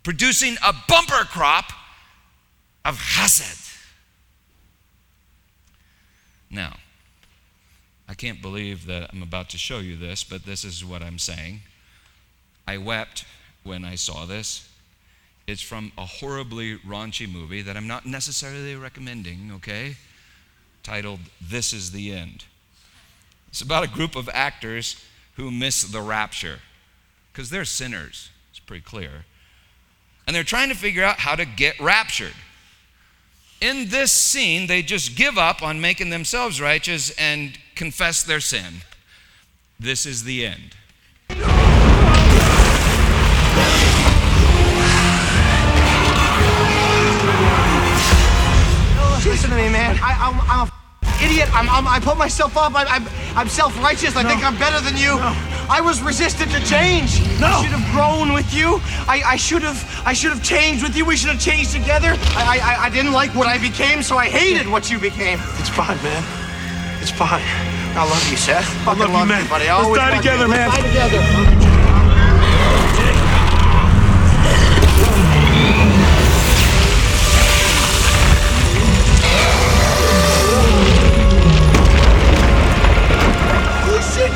[0.03, 1.71] producing a bumper crop
[2.85, 3.64] of chesed.
[6.55, 6.77] Now,
[8.07, 11.19] I can't believe that I'm about to show you this, but this is what I'm
[11.19, 11.59] saying.
[12.65, 13.25] I wept
[13.63, 14.69] when I saw this.
[15.47, 19.97] It's from a horribly raunchy movie that I'm not necessarily recommending, okay?
[20.81, 22.45] Titled This is the End.
[23.49, 25.03] It's about a group of actors
[25.35, 26.59] who miss the rapture
[27.31, 28.29] because they're sinners.
[28.51, 29.25] It's pretty clear.
[30.25, 32.33] And they're trying to figure out how to get raptured.
[33.61, 38.81] In this scene, they just give up on making themselves righteous and confess their sin.
[39.79, 40.75] This is the end.
[49.25, 49.97] Listen to me, man.
[50.01, 50.71] I, I'm, I'm a
[51.23, 51.49] idiot.
[51.53, 52.75] I'm, I'm, I put myself up.
[52.75, 54.15] I, I'm, I'm self-righteous.
[54.15, 55.17] I think I'm better than you.
[55.67, 57.19] I was resistant to change.
[57.39, 57.47] No.
[57.47, 58.79] I should have grown with you.
[59.07, 59.79] I, I should have.
[60.05, 61.05] I should have changed with you.
[61.05, 62.15] We should have changed together.
[62.37, 65.39] I, I, I didn't like what I became, so I hated what you became.
[65.57, 66.23] It's fine, man.
[67.01, 67.41] It's fine.
[67.97, 68.65] I love you, Seth.
[68.83, 69.47] Fucking love you, man.
[69.49, 69.67] buddy.
[69.69, 70.31] I Let's die loved you.
[70.31, 70.69] together, man.
[70.69, 71.54] Let's die together.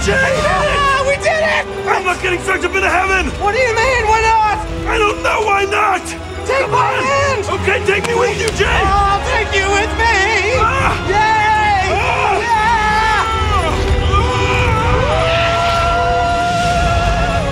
[0.05, 0.15] Jay!
[0.15, 1.65] Ah, we did it!
[1.87, 3.27] I'm not getting sucked up into heaven!
[3.43, 4.07] What do you mean?
[4.07, 4.57] Why not?
[4.87, 6.01] I don't know why not!
[6.47, 7.03] Take Come my on!
[7.03, 7.43] hand.
[7.59, 8.65] Okay, take me with you, Jay!
[8.65, 10.55] I'll take you with me.
[10.55, 10.95] Ah!
[11.11, 11.91] Yay!
[11.91, 12.39] Ah!
[12.39, 13.27] Yeah!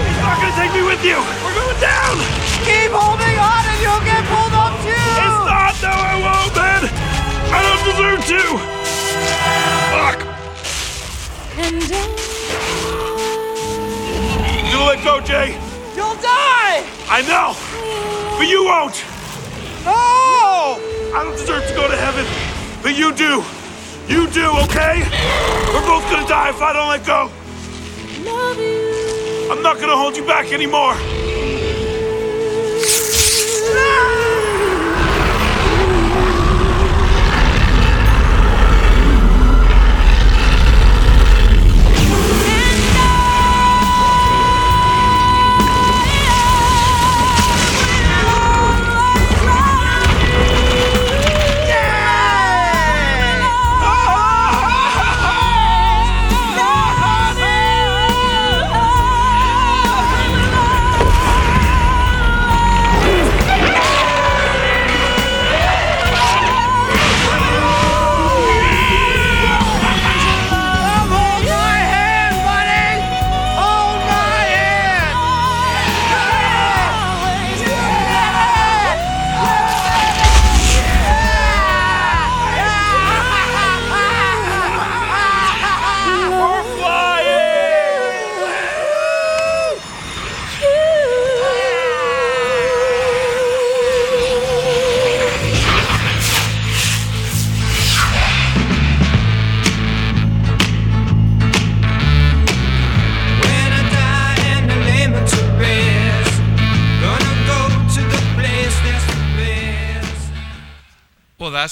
[0.07, 1.19] He's not gonna take me with you!
[1.43, 2.15] We're going down!
[2.63, 4.95] Keep holding on and you'll get pulled up too!
[4.95, 5.75] It's not!
[5.83, 6.88] No, I won't, man!
[7.51, 8.39] I don't deserve to!
[9.91, 10.23] Fuck!
[11.60, 12.16] And
[14.77, 15.53] You let go, Jay!
[15.95, 16.85] You'll die!
[17.09, 17.57] I know!
[18.37, 19.03] But you won't!
[19.83, 20.77] No!
[21.17, 22.23] I don't deserve to go to heaven,
[22.83, 23.43] but you do!
[24.07, 25.01] You do, okay?
[25.73, 27.31] We're both gonna die if I don't let go!
[27.31, 29.51] I love you.
[29.51, 30.93] I'm not gonna hold you back anymore!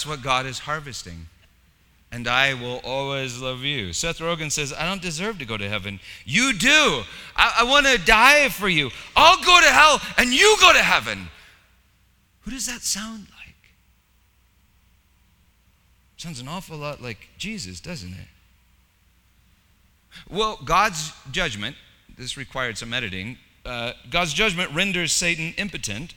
[0.05, 1.27] What God is harvesting.
[2.11, 3.91] And I will always love you.
[3.91, 5.99] Seth Rogen says, I don't deserve to go to heaven.
[6.23, 7.01] You do.
[7.35, 8.89] I, I want to die for you.
[9.15, 11.27] I'll go to hell and you go to heaven.
[12.41, 13.55] Who does that sound like?
[16.17, 18.27] Sounds an awful lot like Jesus, doesn't it?
[20.29, 21.75] Well, God's judgment,
[22.17, 23.37] this required some editing.
[23.65, 26.13] Uh, God's judgment renders Satan impotent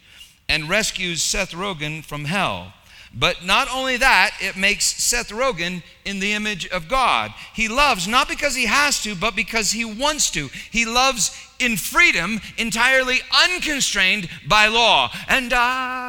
[0.49, 2.73] and rescues Seth Rogen from hell.
[3.15, 7.33] But not only that, it makes Seth Rogen in the image of God.
[7.55, 10.49] He loves not because he has to, but because he wants to.
[10.71, 15.11] He loves in freedom, entirely unconstrained by law.
[15.29, 16.09] And I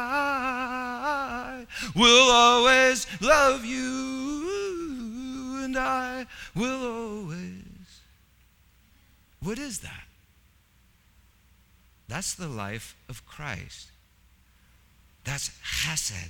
[1.94, 7.64] will always love you, and I will always.
[9.42, 10.04] What is that?
[12.08, 13.90] That's the life of Christ.
[15.24, 16.28] That's chesed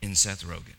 [0.00, 0.74] in Seth Rogen.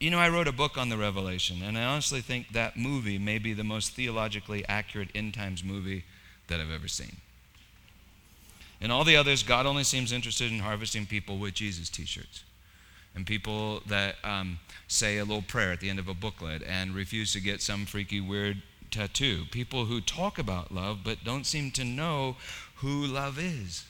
[0.00, 3.18] You know, I wrote a book on the Revelation, and I honestly think that movie
[3.18, 6.04] may be the most theologically accurate end times movie
[6.48, 7.16] that I've ever seen.
[8.80, 12.44] In all the others, God only seems interested in harvesting people with Jesus t shirts
[13.14, 14.58] and people that um,
[14.88, 17.84] say a little prayer at the end of a booklet and refuse to get some
[17.84, 19.44] freaky, weird tattoo.
[19.50, 22.36] People who talk about love but don't seem to know
[22.76, 23.84] who love is.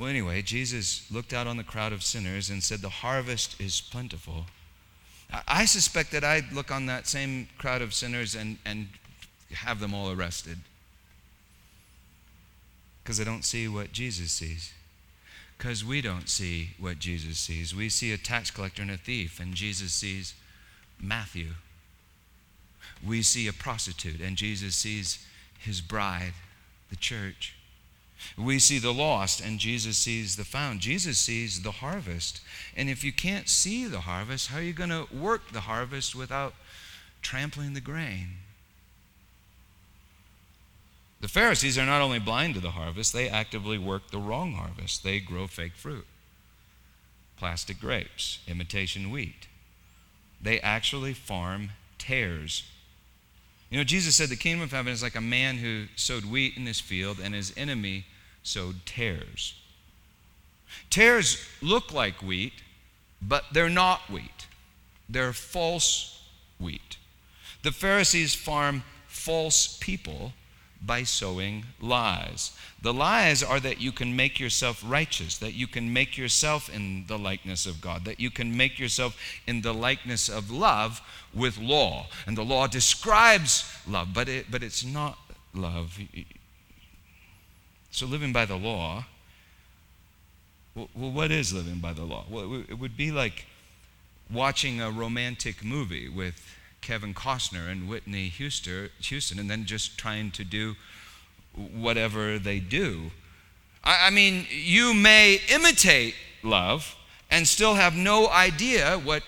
[0.00, 3.82] Well, anyway, Jesus looked out on the crowd of sinners and said, The harvest is
[3.82, 4.46] plentiful.
[5.46, 8.88] I- suspect that I'd look on that same crowd of sinners and, and
[9.52, 10.56] have them all arrested
[13.04, 14.72] because I don't see what Jesus sees.
[15.58, 17.74] Because we don't see what Jesus sees.
[17.74, 20.32] We see a tax collector and a thief, and Jesus sees
[20.98, 21.48] Matthew.
[23.06, 25.26] We see a prostitute, and Jesus sees
[25.58, 26.32] his bride,
[26.88, 27.54] the church.
[28.36, 30.80] We see the lost, and Jesus sees the found.
[30.80, 32.40] Jesus sees the harvest.
[32.76, 36.14] And if you can't see the harvest, how are you going to work the harvest
[36.14, 36.54] without
[37.22, 38.28] trampling the grain?
[41.20, 45.04] The Pharisees are not only blind to the harvest, they actively work the wrong harvest.
[45.04, 46.06] They grow fake fruit,
[47.36, 49.46] plastic grapes, imitation wheat.
[50.40, 52.64] They actually farm tares.
[53.70, 56.56] You know, Jesus said the kingdom of heaven is like a man who sowed wheat
[56.56, 58.04] in his field and his enemy
[58.42, 59.54] sowed tares.
[60.90, 62.52] Tares look like wheat,
[63.22, 64.46] but they're not wheat.
[65.08, 66.22] They're false
[66.58, 66.96] wheat.
[67.62, 70.32] The Pharisees farm false people
[70.84, 72.52] by sowing lies.
[72.80, 77.04] The lies are that you can make yourself righteous, that you can make yourself in
[77.06, 79.16] the likeness of God, that you can make yourself
[79.46, 81.02] in the likeness of love
[81.34, 82.06] with law.
[82.26, 85.18] And the law describes love, but, it, but it's not
[85.54, 85.98] love.
[87.90, 89.04] So living by the law,
[90.74, 92.24] well, what is living by the law?
[92.30, 93.46] Well, it would be like
[94.32, 100.44] watching a romantic movie with Kevin Costner and Whitney Houston, and then just trying to
[100.44, 100.76] do
[101.54, 103.10] whatever they do.
[103.82, 106.96] I, mean, you may imitate love
[107.30, 109.22] and still have no idea what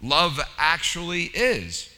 [0.00, 1.90] love actually is.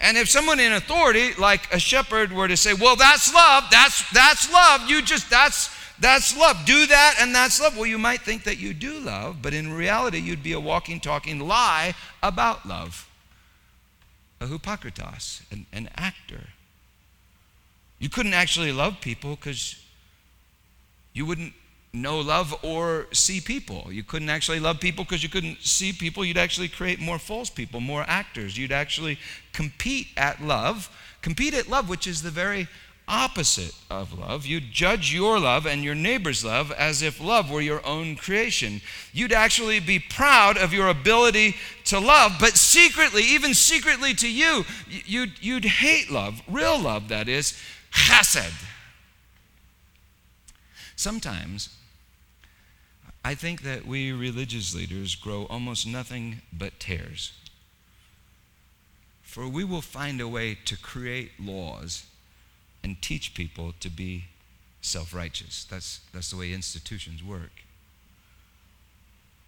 [0.00, 3.64] And if someone in authority, like a shepherd, were to say, "Well, that's love.
[3.70, 4.88] That's that's love.
[4.88, 6.64] You just that's that's love.
[6.64, 9.72] Do that, and that's love." Well, you might think that you do love, but in
[9.72, 13.07] reality, you'd be a walking, talking lie about love.
[14.40, 16.48] A hypocritos, an, an actor.
[17.98, 19.76] You couldn't actually love people because
[21.12, 21.52] you wouldn't
[21.92, 23.88] know love or see people.
[23.90, 26.24] You couldn't actually love people because you couldn't see people.
[26.24, 28.56] You'd actually create more false people, more actors.
[28.56, 29.18] You'd actually
[29.52, 30.88] compete at love,
[31.22, 32.68] compete at love, which is the very
[33.08, 34.46] opposite of love.
[34.46, 38.80] You'd judge your love and your neighbor's love as if love were your own creation.
[39.12, 41.56] You'd actually be proud of your ability
[41.86, 47.28] to love, but secretly, even secretly to you, you'd, you'd hate love, real love, that
[47.28, 47.58] is,
[47.92, 48.52] chesed.
[50.94, 51.70] Sometimes
[53.24, 57.32] I think that we religious leaders grow almost nothing but tares.
[59.22, 62.06] For we will find a way to create laws
[62.88, 64.24] and teach people to be
[64.80, 65.66] self righteous.
[65.70, 67.52] That's, that's the way institutions work.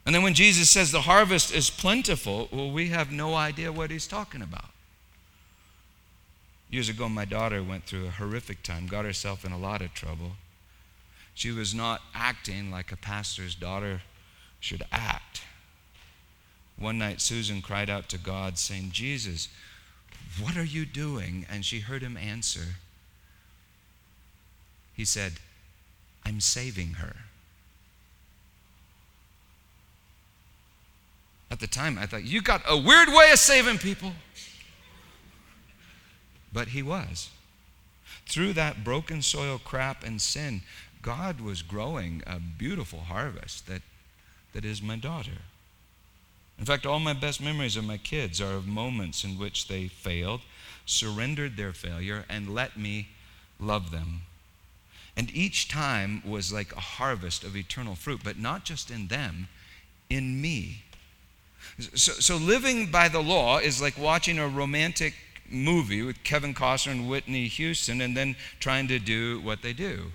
[0.05, 3.91] And then when Jesus says the harvest is plentiful, well, we have no idea what
[3.91, 4.71] he's talking about.
[6.69, 9.95] Years ago, my daughter went through a horrific time, got herself in a lot of
[9.95, 10.33] trouble.
[11.35, 14.03] She was not acting like a pastor's daughter
[14.61, 15.43] should act.
[16.79, 19.49] One night, Susan cried out to God, saying, Jesus,
[20.41, 21.47] what are you doing?
[21.51, 22.77] And she heard him answer.
[25.01, 25.33] He said,
[26.27, 27.17] I'm saving her.
[31.51, 34.13] At the time, I thought, You got a weird way of saving people.
[36.53, 37.31] But he was.
[38.27, 40.61] Through that broken soil, crap, and sin,
[41.01, 43.81] God was growing a beautiful harvest that,
[44.53, 45.39] that is my daughter.
[46.59, 49.89] In fact, all my best memories of my kids are of moments in which they
[49.89, 50.43] failed,
[50.85, 53.09] surrendered their failure, and let me
[53.59, 54.25] love them.
[55.21, 59.49] And each time was like a harvest of eternal fruit, but not just in them,
[60.09, 60.85] in me.
[61.79, 65.13] So, so living by the law is like watching a romantic
[65.51, 70.13] movie with Kevin Costner and Whitney Houston and then trying to do what they do.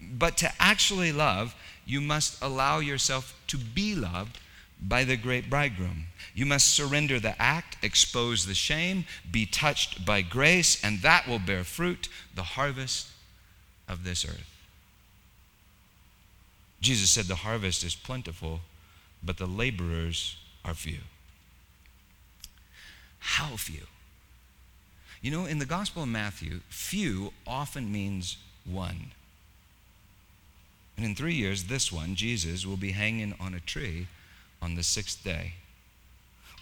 [0.00, 1.54] But to actually love,
[1.84, 4.38] you must allow yourself to be loved
[4.80, 6.06] by the great bridegroom.
[6.34, 11.38] You must surrender the act, expose the shame, be touched by grace, and that will
[11.38, 13.08] bear fruit, the harvest
[13.88, 14.54] of this earth.
[16.80, 18.60] Jesus said, The harvest is plentiful,
[19.22, 21.00] but the laborers are few.
[23.18, 23.86] How few?
[25.20, 29.12] You know, in the Gospel of Matthew, few often means one.
[30.96, 34.06] And in three years, this one, Jesus, will be hanging on a tree
[34.62, 35.54] on the sixth day.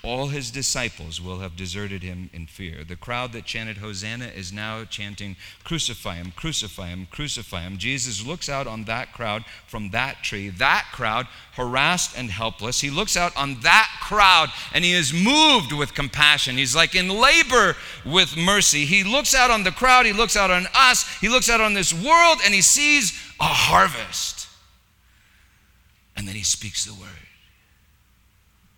[0.07, 2.85] All his disciples will have deserted him in fear.
[2.85, 5.35] The crowd that chanted Hosanna is now chanting,
[5.65, 7.77] Crucify him, crucify him, crucify him.
[7.77, 12.81] Jesus looks out on that crowd from that tree, that crowd harassed and helpless.
[12.81, 16.57] He looks out on that crowd and he is moved with compassion.
[16.57, 18.85] He's like in labor with mercy.
[18.85, 21.75] He looks out on the crowd, he looks out on us, he looks out on
[21.75, 24.47] this world, and he sees a harvest.
[26.17, 27.11] And then he speaks the word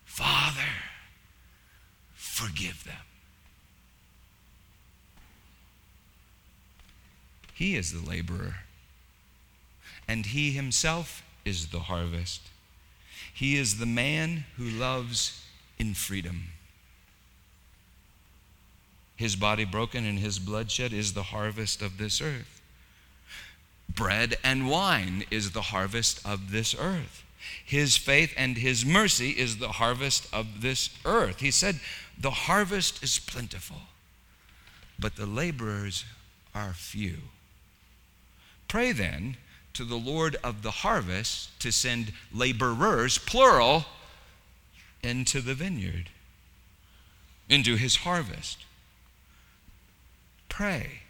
[0.06, 0.87] Father
[2.38, 2.94] forgive them.
[7.52, 8.58] He is the laborer,
[10.06, 12.42] and he himself is the harvest.
[13.34, 15.44] He is the man who loves
[15.80, 16.50] in freedom.
[19.16, 22.62] His body broken and his bloodshed is the harvest of this earth.
[23.92, 27.24] Bread and wine is the harvest of this earth.
[27.64, 31.40] His faith and his mercy is the harvest of this earth.
[31.40, 31.80] He said,
[32.18, 33.82] The harvest is plentiful,
[34.98, 36.04] but the laborers
[36.54, 37.18] are few.
[38.66, 39.36] Pray then
[39.74, 43.86] to the Lord of the harvest to send laborers, plural,
[45.02, 46.10] into the vineyard,
[47.48, 48.64] into his harvest.
[50.48, 51.02] Pray.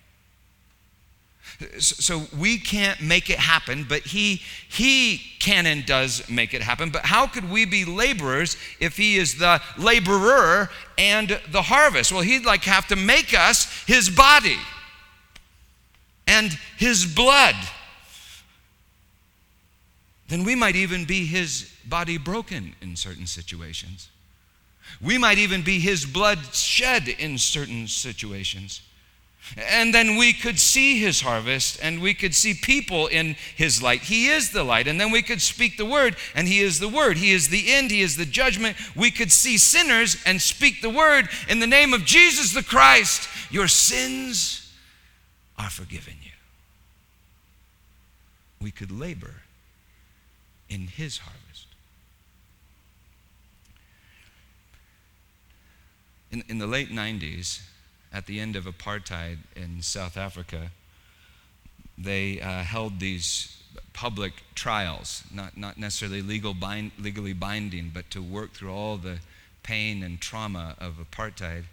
[1.78, 6.90] So we can't make it happen, but he he can and does make it happen.
[6.90, 12.12] But how could we be laborers if he is the laborer and the harvest?
[12.12, 14.58] Well, he'd like have to make us his body
[16.26, 17.56] and his blood.
[20.28, 24.10] Then we might even be his body broken in certain situations.
[25.00, 28.82] We might even be his blood shed in certain situations.
[29.56, 34.02] And then we could see his harvest and we could see people in his light.
[34.02, 34.86] He is the light.
[34.86, 37.16] And then we could speak the word and he is the word.
[37.16, 38.76] He is the end, he is the judgment.
[38.94, 43.28] We could see sinners and speak the word in the name of Jesus the Christ.
[43.50, 44.70] Your sins
[45.58, 46.32] are forgiven you.
[48.60, 49.34] We could labor
[50.68, 51.66] in his harvest.
[56.30, 57.60] In, in the late 90s,
[58.12, 60.70] at the end of apartheid in South Africa,
[61.96, 63.58] they uh, held these
[63.92, 69.18] public trials, not, not necessarily legal bind, legally binding, but to work through all the
[69.62, 71.64] pain and trauma of apartheid.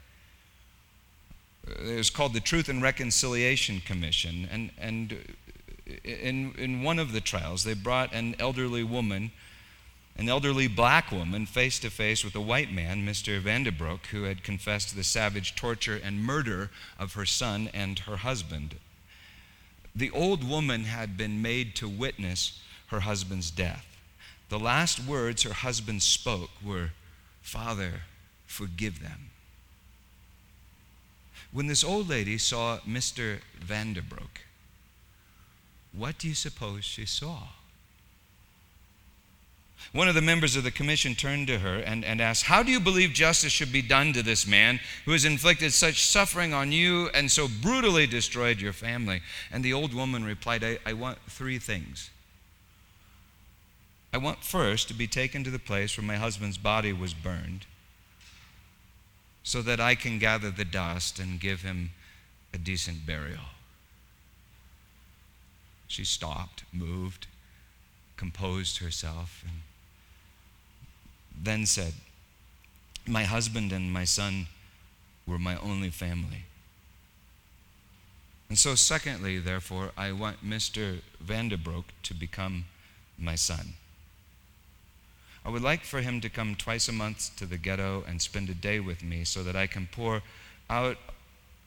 [1.67, 4.47] It was called the Truth and Reconciliation Commission.
[4.51, 5.35] And, and
[6.03, 9.31] in, in one of the trials, they brought an elderly woman
[10.17, 13.41] an elderly black woman face to face with a white man, Mr.
[13.41, 18.75] Vandebroek, who had confessed the savage torture and murder of her son and her husband.
[19.93, 23.85] The old woman had been made to witness her husband's death.
[24.49, 26.91] The last words her husband spoke were,
[27.41, 28.01] Father,
[28.45, 29.31] forgive them.
[31.51, 33.39] When this old lady saw Mr.
[33.59, 34.41] Vandebroek,
[35.93, 37.47] what do you suppose she saw?
[39.91, 42.71] One of the members of the commission turned to her and, and asked, How do
[42.71, 46.71] you believe justice should be done to this man who has inflicted such suffering on
[46.71, 49.21] you and so brutally destroyed your family?
[49.51, 52.09] And the old woman replied, I, I want three things.
[54.11, 57.65] I want first to be taken to the place where my husband's body was burned
[59.43, 61.91] so that I can gather the dust and give him
[62.53, 63.51] a decent burial.
[65.87, 67.27] She stopped, moved,
[68.17, 69.61] composed herself, and
[71.41, 71.93] then said,
[73.07, 74.47] My husband and my son
[75.27, 76.45] were my only family.
[78.49, 80.99] And so, secondly, therefore, I want Mr.
[81.23, 82.65] Vandebroek to become
[83.17, 83.73] my son.
[85.43, 88.49] I would like for him to come twice a month to the ghetto and spend
[88.49, 90.23] a day with me so that I can pour
[90.69, 90.97] out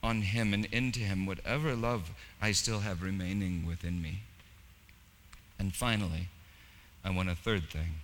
[0.02, 2.10] on him and into him whatever love
[2.40, 4.22] I still have remaining within me.
[5.58, 6.28] And finally,
[7.04, 7.94] I want a third thing.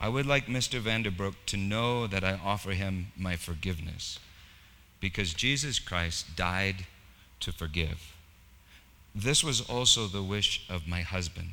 [0.00, 0.80] I would like Mr.
[0.80, 4.18] Vandebroek to know that I offer him my forgiveness
[4.98, 6.86] because Jesus Christ died
[7.40, 8.14] to forgive.
[9.14, 11.50] This was also the wish of my husband.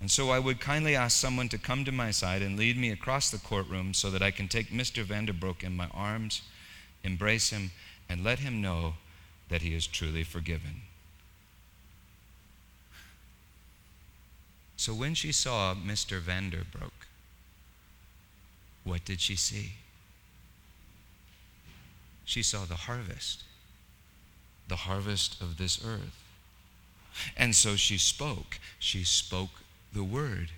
[0.00, 2.90] And so I would kindly ask someone to come to my side and lead me
[2.90, 5.04] across the courtroom so that I can take Mr.
[5.04, 6.42] Vandebroek in my arms,
[7.02, 7.72] embrace him,
[8.08, 8.94] and let him know
[9.48, 10.82] that he is truly forgiven.
[14.76, 16.20] So when she saw Mr.
[16.20, 17.05] Vandebroek,
[18.86, 19.72] what did she see?
[22.24, 23.42] She saw the harvest,
[24.68, 26.22] the harvest of this earth.
[27.36, 28.58] And so she spoke.
[28.78, 29.50] She spoke
[29.92, 30.50] the word.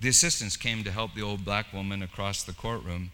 [0.00, 3.10] The assistants came to help the old black woman across the courtroom.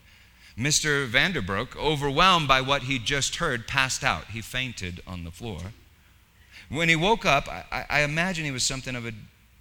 [0.56, 1.08] Mr.
[1.08, 4.26] Vandebroek, overwhelmed by what he'd just heard, passed out.
[4.26, 5.72] He fainted on the floor.
[6.68, 9.12] When he woke up, I, I imagine he was something of a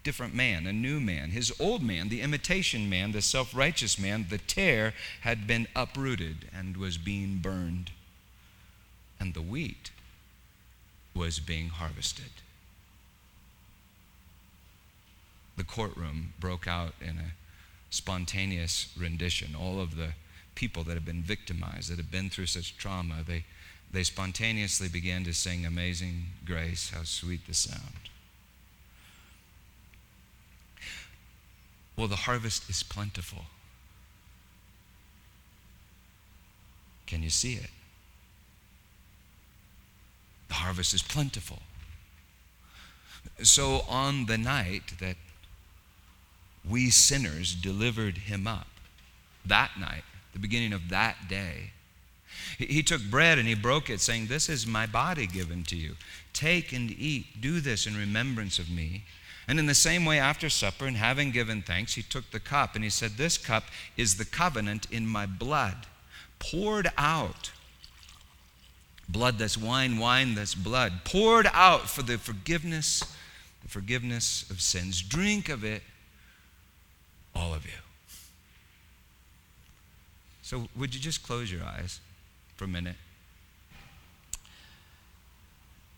[0.07, 1.31] different man, a new man.
[1.31, 6.47] His old man, the imitation man, the self righteous man, the tare had been uprooted
[6.57, 7.91] and was being burned.
[9.19, 9.91] And the wheat
[11.13, 12.31] was being harvested.
[15.57, 17.33] The courtroom broke out in a
[17.89, 19.55] spontaneous rendition.
[19.59, 20.13] All of the
[20.55, 23.43] people that have been victimized, that have been through such trauma, they,
[23.91, 28.07] they spontaneously began to sing Amazing Grace, how sweet the sound.
[31.97, 33.45] Well, the harvest is plentiful.
[37.07, 37.71] Can you see it?
[40.49, 41.59] The harvest is plentiful.
[43.41, 45.17] So, on the night that
[46.67, 48.67] we sinners delivered him up,
[49.45, 51.71] that night, the beginning of that day,
[52.57, 55.95] he, took bread and he broke it, saying, This is my body given to you.
[56.33, 57.41] Take and eat.
[57.41, 59.03] Do this in remembrance of me.
[59.47, 62.75] And in the same way, after supper, and having given thanks, he took the cup
[62.75, 63.63] and he said, This cup
[63.95, 65.87] is the covenant in my blood,
[66.39, 67.51] poured out
[69.09, 73.03] blood that's wine, wine that's blood, poured out for the forgiveness,
[73.61, 75.01] the forgiveness of sins.
[75.01, 75.81] Drink of it,
[77.33, 77.71] all of you.
[80.41, 81.99] So, would you just close your eyes
[82.55, 82.95] for a minute?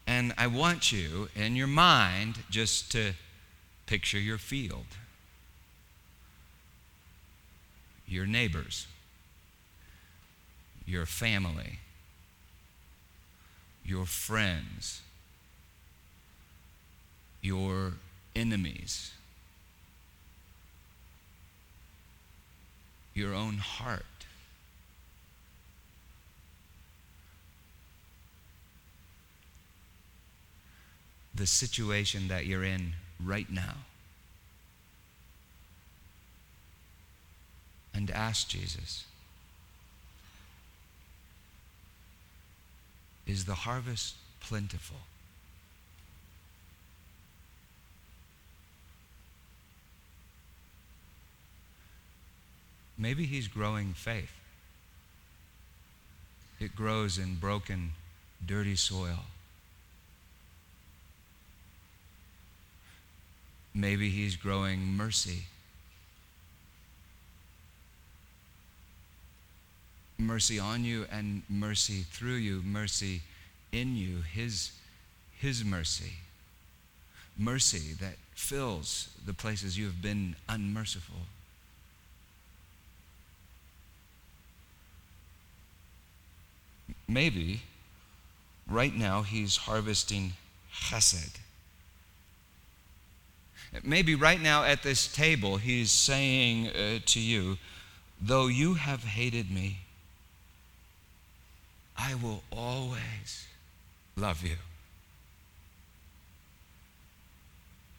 [0.08, 3.14] And I want you, in your mind, just to
[3.90, 4.86] picture your field,
[8.08, 8.86] your neighbors,
[10.86, 11.80] your family.
[13.84, 15.02] Your friends,
[17.42, 17.94] your
[18.36, 19.14] enemies,
[23.16, 24.04] your own heart.
[31.34, 32.94] The situation that you're in
[33.24, 33.76] right now.
[37.94, 39.06] And ask Jesus.
[43.28, 44.98] Is the harvest plentiful?
[52.98, 54.32] Maybe he's growing faith.
[56.60, 57.92] It grows in broken,
[58.46, 59.26] dirty soil.
[63.74, 65.46] Maybe he's growing mercy.
[70.20, 73.22] mercy on you and mercy through you, mercy
[73.72, 74.72] in you, His,
[75.38, 76.14] His mercy.
[77.38, 81.22] Mercy that fills the places you have been unmerciful.
[87.08, 87.62] Maybe
[88.68, 90.34] right now He's harvesting
[90.74, 91.38] chesed.
[93.84, 97.58] Maybe right now at this table, He's saying uh, to you,
[98.20, 99.80] though you have hated me,
[101.98, 103.48] I will always
[104.16, 104.56] love you.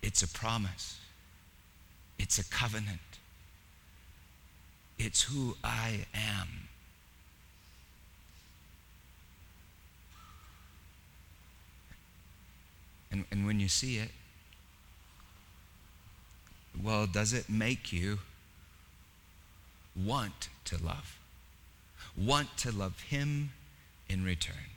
[0.03, 0.99] It's a promise,
[2.18, 2.99] it's a covenant,
[4.99, 6.49] it's who I am.
[13.12, 14.11] And, and when you see it,
[16.83, 18.18] well, does it make you
[19.97, 21.18] want to love?
[22.16, 23.51] Want to love Him
[24.09, 24.71] in return.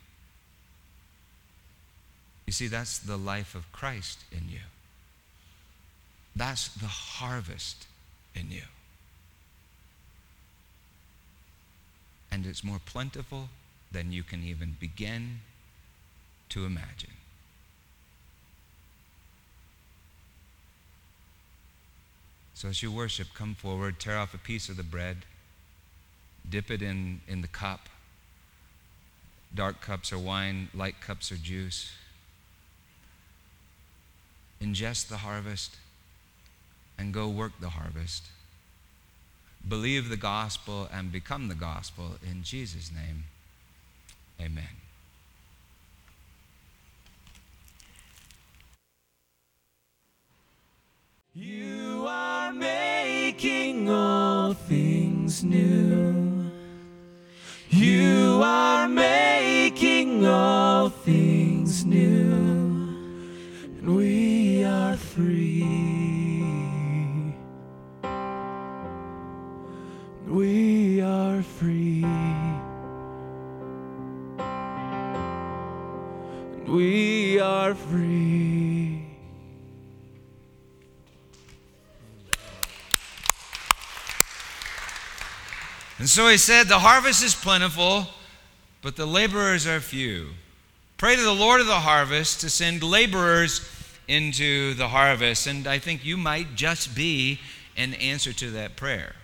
[2.46, 4.60] You see, that's the life of Christ in you.
[6.36, 7.86] That's the harvest
[8.34, 8.62] in you.
[12.30, 13.48] And it's more plentiful
[13.92, 15.40] than you can even begin
[16.50, 17.12] to imagine.
[22.64, 25.26] So as you worship, come forward, tear off a piece of the bread,
[26.48, 27.90] dip it in, in the cup,
[29.54, 31.92] dark cups are wine, light cups are juice.
[34.62, 35.76] Ingest the harvest
[36.96, 38.30] and go work the harvest.
[39.68, 43.24] Believe the gospel and become the gospel in Jesus' name.
[44.40, 44.83] Amen.
[51.36, 56.48] You are making all things new.
[57.70, 62.30] You are making all things new.
[63.78, 65.66] And we are free.
[70.28, 72.04] We are free.
[76.68, 78.63] We are free.
[86.04, 88.06] And so he said, The harvest is plentiful,
[88.82, 90.32] but the laborers are few.
[90.98, 93.66] Pray to the Lord of the harvest to send laborers
[94.06, 95.46] into the harvest.
[95.46, 97.40] And I think you might just be
[97.74, 99.14] an answer to that prayer.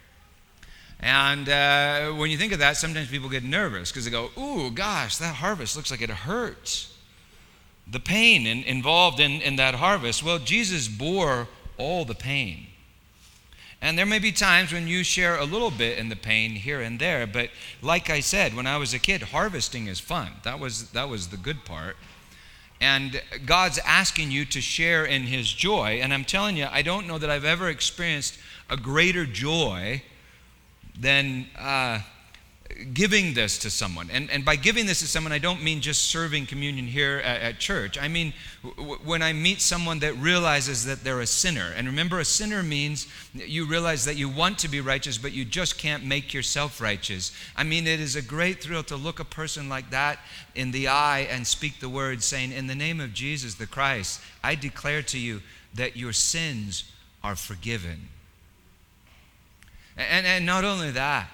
[1.00, 4.70] And uh, when you think of that, sometimes people get nervous because they go, Ooh,
[4.70, 6.96] gosh, that harvest looks like it hurts.
[7.86, 10.22] The pain in, involved in, in that harvest.
[10.22, 12.68] Well, Jesus bore all the pain.
[13.82, 16.82] And there may be times when you share a little bit in the pain here
[16.82, 17.50] and there, but
[17.80, 20.32] like I said, when I was a kid, harvesting is fun.
[20.42, 21.96] That was, that was the good part.
[22.80, 26.00] And God's asking you to share in His joy.
[26.02, 30.02] And I'm telling you, I don't know that I've ever experienced a greater joy
[30.98, 32.00] than uh,
[32.92, 34.08] giving this to someone.
[34.10, 37.40] And, and by giving this to someone, I don't mean just serving communion here at,
[37.40, 37.98] at church.
[37.98, 41.72] I mean w- when I meet someone that realizes that they're a sinner.
[41.76, 45.44] And remember, a sinner means you realize that you want to be righteous, but you
[45.44, 47.32] just can't make yourself righteous.
[47.56, 50.18] I mean, it is a great thrill to look a person like that
[50.54, 54.20] in the eye and speak the words, saying, In the name of Jesus the Christ,
[54.42, 55.42] I declare to you
[55.74, 56.90] that your sins
[57.22, 58.08] are forgiven.
[59.96, 61.28] And, and not only that,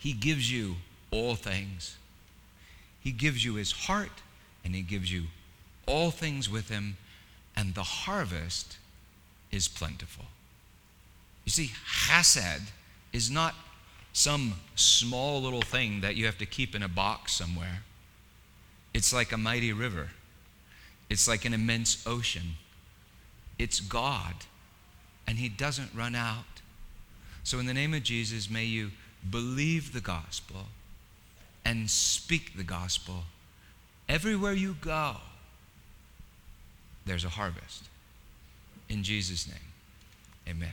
[0.00, 0.76] he gives you
[1.10, 1.96] all things.
[3.00, 4.22] He gives you his heart,
[4.64, 5.24] and he gives you
[5.86, 6.96] all things with him,
[7.54, 8.78] and the harvest
[9.52, 10.24] is plentiful.
[11.44, 11.70] You see,
[12.06, 12.70] chesed
[13.12, 13.54] is not
[14.14, 17.82] some small little thing that you have to keep in a box somewhere.
[18.94, 20.08] It's like a mighty river,
[21.10, 22.54] it's like an immense ocean.
[23.58, 24.32] It's God,
[25.26, 26.62] and He doesn't run out.
[27.44, 28.90] So, in the name of Jesus, may you
[29.28, 30.66] believe the gospel
[31.64, 33.24] and speak the gospel.
[34.08, 35.16] Everywhere you go,
[37.06, 37.84] there's a harvest.
[38.88, 39.56] In Jesus' name,
[40.48, 40.72] amen.